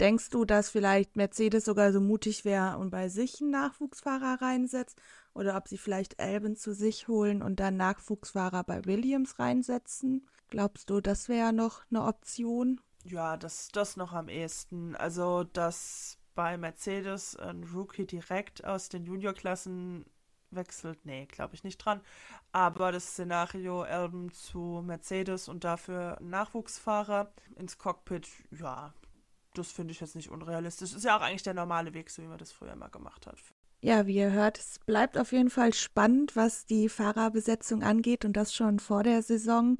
Denkst 0.00 0.30
du, 0.30 0.44
dass 0.44 0.68
vielleicht 0.68 1.14
Mercedes 1.14 1.64
sogar 1.64 1.92
so 1.92 2.00
mutig 2.00 2.44
wäre 2.44 2.76
und 2.78 2.90
bei 2.90 3.08
sich 3.08 3.40
einen 3.40 3.52
Nachwuchsfahrer 3.52 4.42
reinsetzt? 4.42 5.00
Oder 5.32 5.56
ob 5.56 5.68
sie 5.68 5.78
vielleicht 5.78 6.20
Elben 6.20 6.56
zu 6.56 6.74
sich 6.74 7.06
holen 7.06 7.40
und 7.40 7.60
dann 7.60 7.76
Nachwuchsfahrer 7.76 8.64
bei 8.64 8.84
Williams 8.84 9.38
reinsetzen? 9.38 10.26
Glaubst 10.50 10.90
du, 10.90 11.00
das 11.00 11.28
wäre 11.28 11.52
noch 11.52 11.82
eine 11.92 12.02
Option? 12.02 12.80
Ja, 13.04 13.36
das, 13.36 13.68
das 13.68 13.96
noch 13.96 14.12
am 14.12 14.28
ehesten. 14.28 14.96
Also, 14.96 15.44
dass 15.44 16.18
bei 16.34 16.58
Mercedes 16.58 17.36
ein 17.36 17.62
Rookie 17.62 18.06
direkt 18.06 18.64
aus 18.64 18.88
den 18.88 19.04
Juniorklassen 19.04 20.04
wechselt, 20.50 21.04
nee, 21.04 21.26
glaube 21.26 21.54
ich 21.54 21.64
nicht 21.64 21.78
dran. 21.78 22.00
Aber 22.52 22.92
das 22.92 23.08
Szenario 23.08 23.82
Alben 23.82 24.32
zu 24.32 24.82
Mercedes 24.84 25.48
und 25.48 25.64
dafür 25.64 26.18
Nachwuchsfahrer 26.20 27.32
ins 27.56 27.78
Cockpit, 27.78 28.28
ja, 28.50 28.92
das 29.54 29.72
finde 29.72 29.92
ich 29.92 30.00
jetzt 30.00 30.16
nicht 30.16 30.30
unrealistisch. 30.30 30.94
Ist 30.94 31.04
ja 31.04 31.16
auch 31.16 31.22
eigentlich 31.22 31.42
der 31.42 31.54
normale 31.54 31.94
Weg, 31.94 32.10
so 32.10 32.22
wie 32.22 32.26
man 32.26 32.38
das 32.38 32.52
früher 32.52 32.72
immer 32.72 32.88
gemacht 32.88 33.26
hat. 33.26 33.38
Ja, 33.80 34.06
wie 34.06 34.16
ihr 34.16 34.32
hört, 34.32 34.58
es 34.58 34.80
bleibt 34.80 35.16
auf 35.16 35.30
jeden 35.32 35.50
Fall 35.50 35.72
spannend, 35.72 36.34
was 36.34 36.66
die 36.66 36.88
Fahrerbesetzung 36.88 37.82
angeht 37.82 38.24
und 38.24 38.36
das 38.36 38.52
schon 38.52 38.80
vor 38.80 39.04
der 39.04 39.22
Saison. 39.22 39.76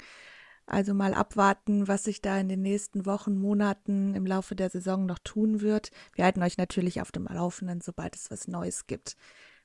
Also 0.65 0.93
mal 0.93 1.13
abwarten, 1.13 1.87
was 1.87 2.03
sich 2.03 2.21
da 2.21 2.37
in 2.39 2.47
den 2.47 2.61
nächsten 2.61 3.05
Wochen, 3.05 3.37
Monaten 3.39 4.13
im 4.13 4.25
Laufe 4.25 4.55
der 4.55 4.69
Saison 4.69 5.05
noch 5.05 5.19
tun 5.19 5.61
wird. 5.61 5.91
Wir 6.13 6.25
halten 6.25 6.43
euch 6.43 6.57
natürlich 6.57 7.01
auf 7.01 7.11
dem 7.11 7.25
Laufenden, 7.25 7.81
sobald 7.81 8.15
es 8.15 8.29
was 8.31 8.47
Neues 8.47 8.85
gibt. 8.85 9.17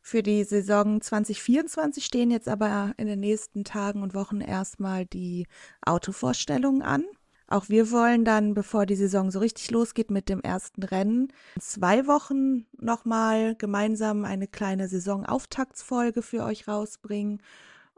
Für 0.07 0.23
die 0.23 0.45
Saison 0.45 1.01
2024 1.01 2.05
stehen 2.05 2.31
jetzt 2.31 2.47
aber 2.47 2.93
in 2.99 3.07
den 3.07 3.21
nächsten 3.21 3.65
Tagen 3.65 4.03
und 4.03 4.13
Wochen 4.13 4.43
erstmal 4.43 5.07
die 5.07 5.47
Autovorstellungen 5.81 6.83
an. 6.83 7.07
Auch 7.49 7.71
wir 7.71 7.91
wollen 7.91 8.23
dann, 8.23 8.53
bevor 8.53 8.85
die 8.85 8.97
Saison 8.97 9.31
so 9.31 9.39
richtig 9.39 9.71
losgeht 9.71 10.11
mit 10.11 10.29
dem 10.29 10.43
ersten 10.43 10.83
Rennen, 10.83 11.33
zwei 11.59 12.07
Wochen 12.07 12.67
nochmal 12.79 13.55
gemeinsam 13.57 14.27
eine 14.27 14.47
kleine 14.47 14.89
Saisonauftaktsfolge 14.89 16.21
für 16.21 16.45
euch 16.45 16.69
rausbringen 16.69 17.41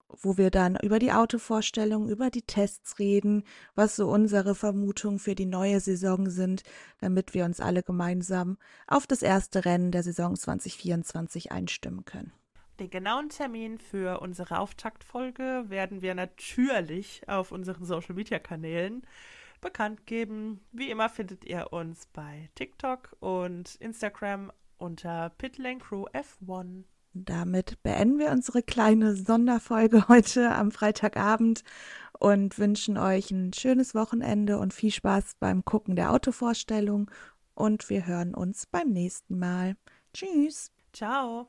wo 0.08 0.36
wir 0.36 0.50
dann 0.50 0.76
über 0.82 0.98
die 0.98 1.12
Autovorstellung, 1.12 2.08
über 2.08 2.30
die 2.30 2.42
Tests 2.42 2.98
reden, 2.98 3.44
was 3.74 3.96
so 3.96 4.08
unsere 4.08 4.54
Vermutungen 4.54 5.18
für 5.18 5.34
die 5.34 5.46
neue 5.46 5.80
Saison 5.80 6.30
sind, 6.30 6.62
damit 7.00 7.34
wir 7.34 7.44
uns 7.44 7.60
alle 7.60 7.82
gemeinsam 7.82 8.58
auf 8.86 9.06
das 9.06 9.22
erste 9.22 9.64
Rennen 9.64 9.90
der 9.90 10.02
Saison 10.02 10.36
2024 10.36 11.52
einstimmen 11.52 12.04
können. 12.04 12.32
Den 12.78 12.90
genauen 12.90 13.30
Termin 13.30 13.78
für 13.78 14.20
unsere 14.20 14.58
Auftaktfolge 14.58 15.64
werden 15.68 16.02
wir 16.02 16.14
natürlich 16.14 17.22
auf 17.26 17.50
unseren 17.50 17.86
Social 17.86 18.14
Media 18.14 18.38
Kanälen 18.38 19.02
bekannt 19.62 20.06
geben. 20.06 20.60
Wie 20.72 20.90
immer 20.90 21.08
findet 21.08 21.44
ihr 21.44 21.72
uns 21.72 22.06
bei 22.06 22.50
TikTok 22.54 23.16
und 23.20 23.76
Instagram 23.76 24.52
unter 24.76 25.30
Pitlane 25.30 25.78
Crew 25.78 26.04
F1. 26.12 26.84
Damit 27.24 27.82
beenden 27.82 28.18
wir 28.18 28.30
unsere 28.30 28.62
kleine 28.62 29.14
Sonderfolge 29.14 30.08
heute 30.08 30.54
am 30.54 30.70
Freitagabend 30.70 31.62
und 32.18 32.58
wünschen 32.58 32.98
euch 32.98 33.30
ein 33.30 33.52
schönes 33.52 33.94
Wochenende 33.94 34.58
und 34.58 34.74
viel 34.74 34.90
Spaß 34.90 35.36
beim 35.38 35.64
Gucken 35.64 35.96
der 35.96 36.12
Autovorstellung. 36.12 37.10
Und 37.54 37.88
wir 37.88 38.06
hören 38.06 38.34
uns 38.34 38.66
beim 38.66 38.90
nächsten 38.90 39.38
Mal. 39.38 39.76
Tschüss. 40.12 40.70
Ciao. 40.92 41.48